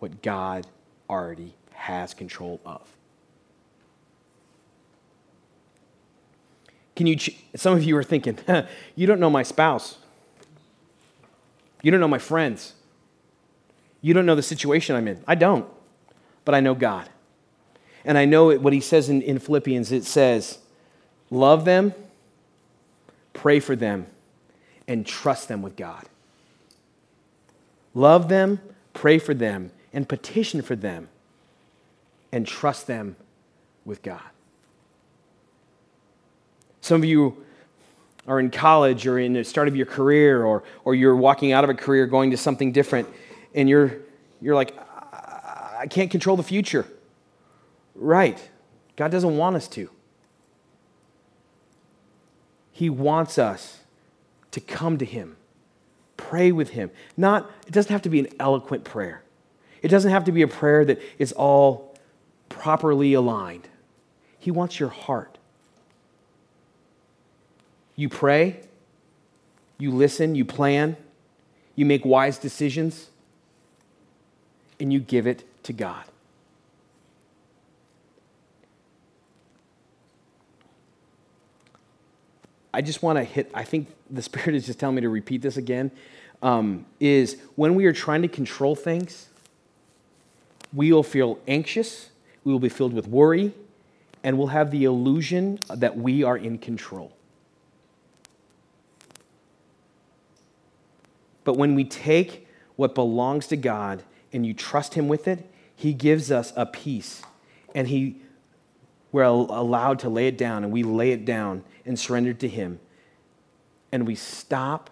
what 0.00 0.22
God 0.22 0.66
already 1.08 1.54
has 1.70 2.14
control 2.14 2.60
of. 2.66 2.82
Can 6.96 7.06
you, 7.06 7.16
some 7.54 7.74
of 7.74 7.84
you 7.84 7.96
are 7.96 8.02
thinking, 8.02 8.36
you 8.96 9.06
don't 9.06 9.20
know 9.20 9.30
my 9.30 9.44
spouse. 9.44 9.98
You 11.80 11.92
don't 11.92 12.00
know 12.00 12.08
my 12.08 12.18
friends. 12.18 12.72
You 14.02 14.14
don't 14.14 14.26
know 14.26 14.34
the 14.34 14.42
situation 14.42 14.96
I'm 14.96 15.06
in. 15.06 15.22
I 15.28 15.36
don't, 15.36 15.64
but 16.44 16.56
I 16.56 16.60
know 16.60 16.74
God. 16.74 17.08
And 18.04 18.18
I 18.18 18.24
know 18.24 18.52
what 18.58 18.72
he 18.72 18.80
says 18.80 19.08
in, 19.08 19.22
in 19.22 19.38
Philippians 19.38 19.92
it 19.92 20.02
says, 20.02 20.58
love 21.30 21.64
them, 21.64 21.94
pray 23.32 23.60
for 23.60 23.76
them, 23.76 24.08
and 24.86 25.06
trust 25.06 25.48
them 25.48 25.62
with 25.62 25.76
God. 25.76 26.04
Love 27.94 28.28
them, 28.28 28.60
pray 28.92 29.18
for 29.18 29.34
them, 29.34 29.70
and 29.92 30.08
petition 30.08 30.62
for 30.62 30.76
them, 30.76 31.08
and 32.32 32.46
trust 32.46 32.86
them 32.86 33.16
with 33.84 34.02
God. 34.02 34.20
Some 36.80 37.02
of 37.02 37.08
you 37.08 37.44
are 38.26 38.40
in 38.40 38.50
college 38.50 39.06
or 39.06 39.18
in 39.18 39.34
the 39.34 39.44
start 39.44 39.68
of 39.68 39.76
your 39.76 39.86
career, 39.86 40.44
or, 40.44 40.64
or 40.84 40.94
you're 40.94 41.16
walking 41.16 41.52
out 41.52 41.62
of 41.64 41.70
a 41.70 41.74
career 41.74 42.06
going 42.06 42.30
to 42.30 42.36
something 42.36 42.72
different, 42.72 43.08
and 43.54 43.68
you're, 43.68 43.98
you're 44.40 44.54
like, 44.54 44.76
I 45.78 45.86
can't 45.88 46.10
control 46.10 46.36
the 46.36 46.42
future. 46.42 46.86
Right. 47.94 48.50
God 48.96 49.10
doesn't 49.10 49.36
want 49.36 49.56
us 49.56 49.68
to. 49.68 49.90
He 52.72 52.90
wants 52.90 53.38
us 53.38 53.80
to 54.54 54.60
come 54.60 54.98
to 54.98 55.04
Him, 55.04 55.36
pray 56.16 56.52
with 56.52 56.70
Him. 56.70 56.92
Not, 57.16 57.50
it 57.66 57.72
doesn't 57.72 57.90
have 57.90 58.02
to 58.02 58.08
be 58.08 58.20
an 58.20 58.28
eloquent 58.38 58.84
prayer, 58.84 59.22
it 59.82 59.88
doesn't 59.88 60.10
have 60.10 60.24
to 60.24 60.32
be 60.32 60.42
a 60.42 60.48
prayer 60.48 60.84
that 60.84 61.00
is 61.18 61.32
all 61.32 61.94
properly 62.48 63.12
aligned. 63.14 63.68
He 64.38 64.50
wants 64.50 64.78
your 64.78 64.90
heart. 64.90 65.38
You 67.96 68.08
pray, 68.08 68.60
you 69.78 69.90
listen, 69.90 70.34
you 70.34 70.44
plan, 70.44 70.96
you 71.74 71.84
make 71.84 72.04
wise 72.04 72.38
decisions, 72.38 73.10
and 74.78 74.92
you 74.92 75.00
give 75.00 75.26
it 75.26 75.44
to 75.64 75.72
God. 75.72 76.04
I 82.72 82.82
just 82.82 83.02
want 83.02 83.18
to 83.18 83.24
hit, 83.24 83.50
I 83.54 83.64
think 83.64 83.88
the 84.14 84.22
Spirit 84.22 84.54
is 84.54 84.66
just 84.66 84.78
telling 84.78 84.96
me 84.96 85.02
to 85.02 85.08
repeat 85.08 85.42
this 85.42 85.56
again, 85.56 85.90
um, 86.42 86.86
is 87.00 87.36
when 87.56 87.74
we 87.74 87.86
are 87.86 87.92
trying 87.92 88.22
to 88.22 88.28
control 88.28 88.76
things, 88.76 89.28
we 90.72 90.92
will 90.92 91.02
feel 91.02 91.38
anxious, 91.46 92.10
we 92.44 92.52
will 92.52 92.60
be 92.60 92.68
filled 92.68 92.92
with 92.92 93.06
worry, 93.06 93.52
and 94.22 94.38
we'll 94.38 94.48
have 94.48 94.70
the 94.70 94.84
illusion 94.84 95.58
that 95.68 95.96
we 95.96 96.22
are 96.22 96.36
in 96.36 96.58
control. 96.58 97.12
But 101.44 101.56
when 101.56 101.74
we 101.74 101.84
take 101.84 102.46
what 102.76 102.94
belongs 102.94 103.46
to 103.48 103.56
God 103.56 104.02
and 104.32 104.46
you 104.46 104.54
trust 104.54 104.94
Him 104.94 105.08
with 105.08 105.28
it, 105.28 105.48
He 105.76 105.92
gives 105.92 106.32
us 106.32 106.52
a 106.56 106.64
peace. 106.64 107.22
And 107.74 107.86
He, 107.86 108.16
we're 109.12 109.22
allowed 109.22 109.98
to 110.00 110.08
lay 110.08 110.26
it 110.26 110.38
down, 110.38 110.64
and 110.64 110.72
we 110.72 110.82
lay 110.82 111.12
it 111.12 111.24
down 111.24 111.62
and 111.84 111.98
surrender 111.98 112.32
to 112.32 112.48
Him 112.48 112.80
and 113.94 114.08
we 114.08 114.16
stop 114.16 114.90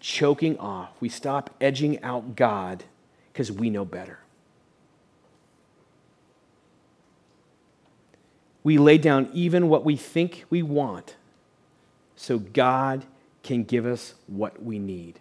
choking 0.00 0.56
off, 0.56 0.88
we 1.00 1.08
stop 1.10 1.54
edging 1.60 2.02
out 2.02 2.34
God 2.34 2.82
because 3.30 3.52
we 3.52 3.68
know 3.68 3.84
better. 3.84 4.20
We 8.64 8.78
lay 8.78 8.96
down 8.96 9.28
even 9.34 9.68
what 9.68 9.84
we 9.84 9.96
think 9.96 10.46
we 10.48 10.62
want 10.62 11.16
so 12.16 12.38
God 12.38 13.04
can 13.42 13.64
give 13.64 13.84
us 13.84 14.14
what 14.26 14.62
we 14.62 14.78
need. 14.78 15.20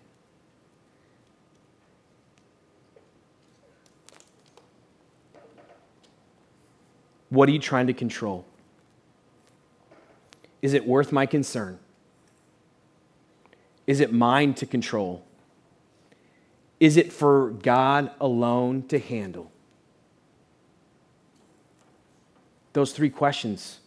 What 7.27 7.49
are 7.49 7.51
you 7.51 7.59
trying 7.59 7.87
to 7.87 7.93
control? 7.93 8.45
Is 10.61 10.73
it 10.73 10.87
worth 10.87 11.11
my 11.11 11.25
concern? 11.25 11.79
Is 13.87 14.01
it 14.01 14.11
mine 14.11 14.53
to 14.55 14.65
control? 14.65 15.23
Is 16.79 16.97
it 16.97 17.11
for 17.11 17.51
God 17.51 18.11
alone 18.19 18.83
to 18.89 18.99
handle? 18.99 19.51
Those 22.73 22.91
three 22.91 23.09
questions, 23.09 23.79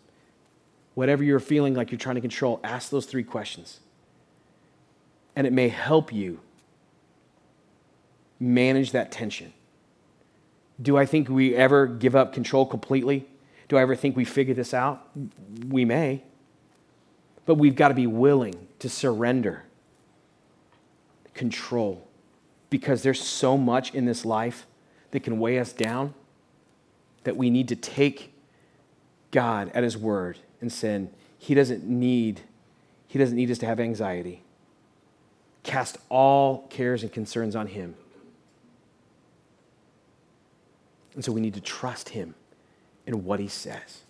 whatever 0.94 1.22
you're 1.22 1.38
feeling 1.38 1.74
like 1.74 1.92
you're 1.92 1.98
trying 1.98 2.16
to 2.16 2.20
control, 2.20 2.58
ask 2.64 2.90
those 2.90 3.06
three 3.06 3.22
questions. 3.22 3.80
And 5.36 5.46
it 5.46 5.52
may 5.52 5.68
help 5.68 6.12
you 6.12 6.40
manage 8.40 8.90
that 8.92 9.12
tension. 9.12 9.52
Do 10.82 10.96
I 10.96 11.04
think 11.04 11.28
we 11.28 11.54
ever 11.54 11.86
give 11.86 12.16
up 12.16 12.32
control 12.32 12.64
completely? 12.66 13.28
Do 13.68 13.76
I 13.76 13.82
ever 13.82 13.94
think 13.94 14.16
we 14.16 14.24
figure 14.24 14.54
this 14.54 14.74
out? 14.74 15.06
We 15.68 15.84
may. 15.84 16.24
But 17.46 17.56
we've 17.56 17.76
got 17.76 17.88
to 17.88 17.94
be 17.94 18.06
willing 18.06 18.66
to 18.80 18.88
surrender 18.88 19.64
control 21.40 22.06
because 22.68 23.02
there's 23.02 23.18
so 23.18 23.56
much 23.56 23.94
in 23.94 24.04
this 24.04 24.26
life 24.26 24.66
that 25.10 25.20
can 25.20 25.40
weigh 25.40 25.58
us 25.58 25.72
down 25.72 26.12
that 27.24 27.34
we 27.34 27.48
need 27.48 27.66
to 27.68 27.74
take 27.74 28.34
God 29.30 29.70
at 29.72 29.82
his 29.82 29.96
word 29.96 30.38
and 30.60 30.70
say 30.70 31.06
he 31.38 31.54
doesn't 31.54 31.82
need 31.84 32.42
he 33.08 33.18
doesn't 33.18 33.36
need 33.36 33.50
us 33.50 33.56
to 33.58 33.66
have 33.66 33.80
anxiety. 33.80 34.42
Cast 35.62 35.96
all 36.10 36.68
cares 36.68 37.02
and 37.02 37.10
concerns 37.10 37.56
on 37.56 37.68
him. 37.68 37.94
And 41.14 41.24
so 41.24 41.32
we 41.32 41.40
need 41.40 41.54
to 41.54 41.60
trust 41.60 42.10
him 42.10 42.34
in 43.06 43.24
what 43.24 43.40
he 43.40 43.48
says. 43.48 44.02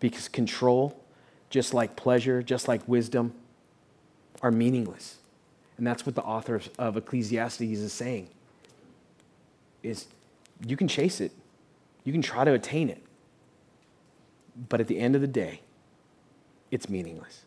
Because 0.00 0.28
control, 0.28 1.00
just 1.48 1.72
like 1.72 1.96
pleasure, 1.96 2.42
just 2.42 2.68
like 2.68 2.86
wisdom, 2.86 3.32
are 4.42 4.50
meaningless. 4.50 5.16
And 5.76 5.86
that's 5.86 6.06
what 6.06 6.14
the 6.14 6.22
author 6.22 6.60
of 6.78 6.96
Ecclesiastes 6.96 7.60
is 7.60 7.92
saying. 7.92 8.28
Is 9.82 10.06
you 10.66 10.76
can 10.76 10.88
chase 10.88 11.20
it. 11.20 11.32
You 12.04 12.12
can 12.12 12.22
try 12.22 12.44
to 12.44 12.52
attain 12.52 12.88
it. 12.88 13.02
But 14.68 14.80
at 14.80 14.86
the 14.86 14.98
end 14.98 15.14
of 15.14 15.20
the 15.20 15.26
day, 15.26 15.60
it's 16.70 16.88
meaningless. 16.88 17.44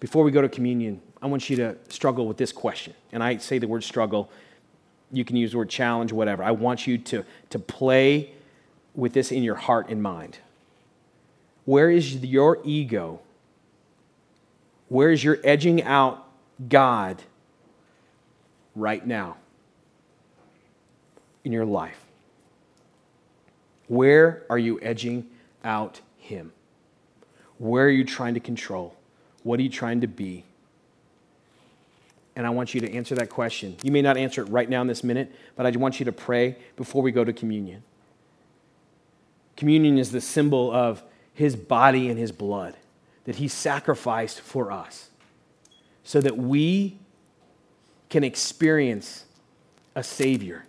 Before 0.00 0.24
we 0.24 0.30
go 0.30 0.42
to 0.42 0.48
communion, 0.48 1.00
I 1.22 1.26
want 1.26 1.48
you 1.48 1.56
to 1.56 1.76
struggle 1.88 2.26
with 2.26 2.36
this 2.36 2.52
question. 2.52 2.94
And 3.12 3.22
I 3.22 3.38
say 3.38 3.58
the 3.58 3.68
word 3.68 3.82
struggle. 3.82 4.30
You 5.10 5.24
can 5.24 5.36
use 5.36 5.52
the 5.52 5.58
word 5.58 5.70
challenge, 5.70 6.12
whatever. 6.12 6.42
I 6.42 6.50
want 6.50 6.86
you 6.86 6.98
to, 6.98 7.24
to 7.50 7.58
play 7.58 8.32
with 8.94 9.12
this 9.12 9.30
in 9.30 9.42
your 9.42 9.54
heart 9.54 9.88
and 9.88 10.02
mind. 10.02 10.38
Where 11.64 11.90
is 11.90 12.16
your 12.16 12.58
ego? 12.64 13.20
Where 14.88 15.10
is 15.10 15.22
your 15.22 15.38
edging 15.42 15.82
out 15.82 16.26
God 16.68 17.22
right 18.74 19.04
now 19.04 19.36
in 21.44 21.52
your 21.52 21.64
life? 21.64 21.98
Where 23.88 24.44
are 24.48 24.58
you 24.58 24.78
edging 24.80 25.26
out 25.64 26.00
Him? 26.18 26.52
Where 27.58 27.86
are 27.86 27.90
you 27.90 28.04
trying 28.04 28.34
to 28.34 28.40
control? 28.40 28.94
What 29.42 29.58
are 29.58 29.62
you 29.62 29.68
trying 29.68 30.00
to 30.02 30.06
be? 30.06 30.44
And 32.34 32.46
I 32.46 32.50
want 32.50 32.74
you 32.74 32.80
to 32.82 32.92
answer 32.92 33.14
that 33.14 33.30
question. 33.30 33.76
You 33.82 33.90
may 33.90 34.02
not 34.02 34.16
answer 34.16 34.42
it 34.42 34.46
right 34.46 34.68
now 34.68 34.82
in 34.82 34.86
this 34.86 35.02
minute, 35.02 35.34
but 35.56 35.66
I 35.66 35.70
want 35.70 35.98
you 35.98 36.04
to 36.04 36.12
pray 36.12 36.56
before 36.76 37.00
we 37.00 37.10
go 37.10 37.24
to 37.24 37.32
communion. 37.32 37.82
Communion 39.56 39.96
is 39.96 40.12
the 40.12 40.20
symbol 40.20 40.70
of 40.70 41.02
his 41.32 41.56
body 41.56 42.10
and 42.10 42.18
his 42.18 42.32
blood 42.32 42.76
that 43.26 43.36
he 43.36 43.48
sacrificed 43.48 44.40
for 44.40 44.72
us 44.72 45.10
so 46.02 46.20
that 46.20 46.38
we 46.38 46.96
can 48.08 48.24
experience 48.24 49.24
a 49.94 50.02
Savior 50.02 50.64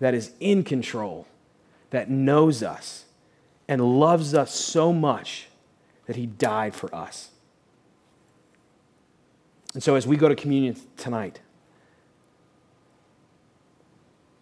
that 0.00 0.14
is 0.14 0.32
in 0.40 0.64
control, 0.64 1.26
that 1.90 2.10
knows 2.10 2.62
us, 2.62 3.04
and 3.68 4.00
loves 4.00 4.34
us 4.34 4.52
so 4.52 4.92
much 4.92 5.46
that 6.06 6.16
he 6.16 6.26
died 6.26 6.74
for 6.74 6.92
us. 6.94 7.30
And 9.72 9.82
so 9.82 9.94
as 9.94 10.06
we 10.06 10.16
go 10.16 10.28
to 10.28 10.34
communion 10.34 10.76
tonight, 10.96 11.40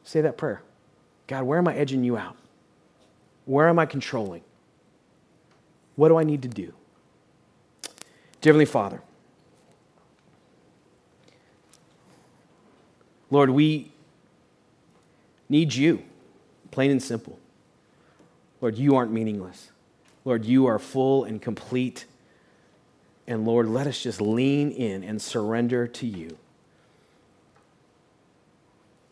say 0.02 0.22
that 0.22 0.36
prayer 0.36 0.62
God, 1.26 1.44
where 1.44 1.58
am 1.58 1.68
I 1.68 1.74
edging 1.74 2.04
you 2.04 2.16
out? 2.16 2.36
Where 3.44 3.68
am 3.68 3.78
I 3.78 3.86
controlling? 3.86 4.42
What 5.96 6.08
do 6.08 6.16
I 6.16 6.24
need 6.24 6.42
to 6.42 6.48
do? 6.48 6.72
Dear 8.40 8.52
Heavenly 8.52 8.64
Father, 8.64 9.02
Lord, 13.30 13.50
we 13.50 13.92
need 15.48 15.74
you, 15.74 16.02
plain 16.70 16.90
and 16.90 17.02
simple. 17.02 17.38
Lord, 18.60 18.76
you 18.76 18.96
aren't 18.96 19.12
meaningless. 19.12 19.70
Lord, 20.24 20.44
you 20.44 20.66
are 20.66 20.78
full 20.78 21.24
and 21.24 21.40
complete. 21.40 22.04
And 23.26 23.44
Lord, 23.44 23.68
let 23.68 23.86
us 23.86 24.02
just 24.02 24.20
lean 24.20 24.70
in 24.70 25.02
and 25.02 25.20
surrender 25.20 25.86
to 25.86 26.06
you. 26.06 26.36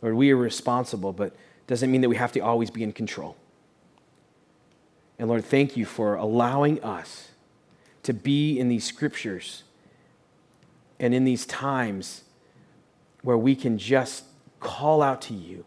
Lord, 0.02 0.14
we 0.14 0.30
are 0.30 0.36
responsible, 0.36 1.12
but 1.12 1.34
doesn't 1.66 1.90
mean 1.90 2.00
that 2.00 2.08
we 2.08 2.16
have 2.16 2.32
to 2.32 2.40
always 2.40 2.70
be 2.70 2.82
in 2.82 2.92
control. 2.92 3.36
And 5.20 5.28
Lord, 5.28 5.44
thank 5.44 5.76
you 5.76 5.84
for 5.84 6.14
allowing 6.14 6.82
us 6.82 7.28
to 8.04 8.14
be 8.14 8.58
in 8.58 8.70
these 8.70 8.84
scriptures 8.84 9.64
and 10.98 11.12
in 11.12 11.26
these 11.26 11.44
times 11.44 12.24
where 13.20 13.36
we 13.36 13.54
can 13.54 13.76
just 13.76 14.24
call 14.60 15.02
out 15.02 15.20
to 15.20 15.34
you. 15.34 15.66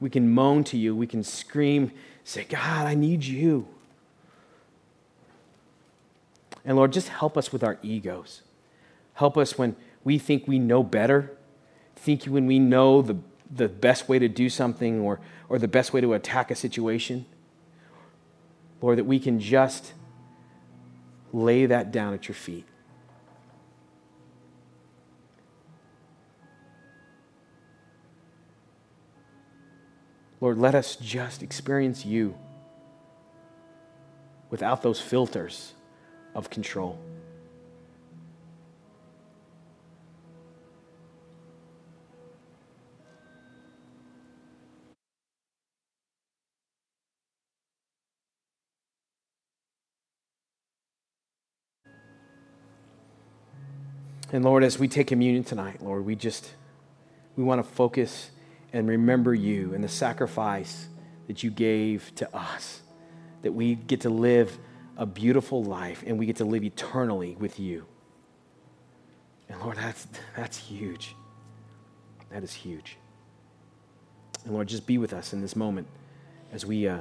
We 0.00 0.10
can 0.10 0.28
moan 0.28 0.64
to 0.64 0.76
you. 0.76 0.96
We 0.96 1.06
can 1.06 1.22
scream, 1.22 1.92
say, 2.24 2.42
God, 2.42 2.84
I 2.84 2.94
need 2.96 3.22
you. 3.22 3.68
And 6.64 6.76
Lord, 6.76 6.92
just 6.92 7.10
help 7.10 7.38
us 7.38 7.52
with 7.52 7.62
our 7.62 7.78
egos. 7.80 8.42
Help 9.14 9.38
us 9.38 9.56
when 9.56 9.76
we 10.02 10.18
think 10.18 10.48
we 10.48 10.58
know 10.58 10.82
better, 10.82 11.30
think 11.94 12.24
when 12.24 12.48
we 12.48 12.58
know 12.58 13.02
the, 13.02 13.18
the 13.54 13.68
best 13.68 14.08
way 14.08 14.18
to 14.18 14.26
do 14.26 14.48
something 14.48 14.98
or, 14.98 15.20
or 15.48 15.60
the 15.60 15.68
best 15.68 15.92
way 15.92 16.00
to 16.00 16.14
attack 16.14 16.50
a 16.50 16.56
situation. 16.56 17.24
Lord, 18.80 18.98
that 18.98 19.04
we 19.04 19.18
can 19.18 19.40
just 19.40 19.92
lay 21.32 21.66
that 21.66 21.92
down 21.92 22.14
at 22.14 22.28
your 22.28 22.34
feet. 22.34 22.66
Lord, 30.40 30.56
let 30.56 30.74
us 30.74 30.96
just 30.96 31.42
experience 31.42 32.06
you 32.06 32.34
without 34.48 34.82
those 34.82 35.00
filters 35.00 35.74
of 36.34 36.48
control. 36.48 36.98
And 54.32 54.44
Lord, 54.44 54.62
as 54.62 54.78
we 54.78 54.86
take 54.86 55.08
communion 55.08 55.42
tonight, 55.42 55.82
Lord, 55.82 56.04
we 56.04 56.14
just 56.14 56.52
we 57.36 57.42
want 57.44 57.64
to 57.64 57.72
focus 57.72 58.30
and 58.72 58.88
remember 58.88 59.34
you 59.34 59.74
and 59.74 59.82
the 59.82 59.88
sacrifice 59.88 60.88
that 61.26 61.42
you 61.42 61.50
gave 61.50 62.14
to 62.16 62.36
us, 62.36 62.82
that 63.42 63.52
we 63.52 63.74
get 63.74 64.02
to 64.02 64.10
live 64.10 64.58
a 64.96 65.06
beautiful 65.06 65.64
life 65.64 66.04
and 66.06 66.18
we 66.18 66.26
get 66.26 66.36
to 66.36 66.44
live 66.44 66.62
eternally 66.62 67.36
with 67.38 67.58
you. 67.58 67.86
And 69.48 69.60
Lord, 69.60 69.76
that's, 69.78 70.06
that's 70.36 70.58
huge. 70.58 71.16
That 72.30 72.44
is 72.44 72.52
huge. 72.52 72.96
And 74.44 74.54
Lord, 74.54 74.68
just 74.68 74.86
be 74.86 74.98
with 74.98 75.12
us 75.12 75.32
in 75.32 75.40
this 75.40 75.56
moment 75.56 75.88
as 76.52 76.64
we 76.64 76.86
uh, 76.86 77.00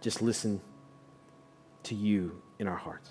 just 0.00 0.22
listen 0.22 0.60
to 1.84 1.94
you 1.94 2.40
in 2.58 2.66
our 2.66 2.76
hearts. 2.76 3.10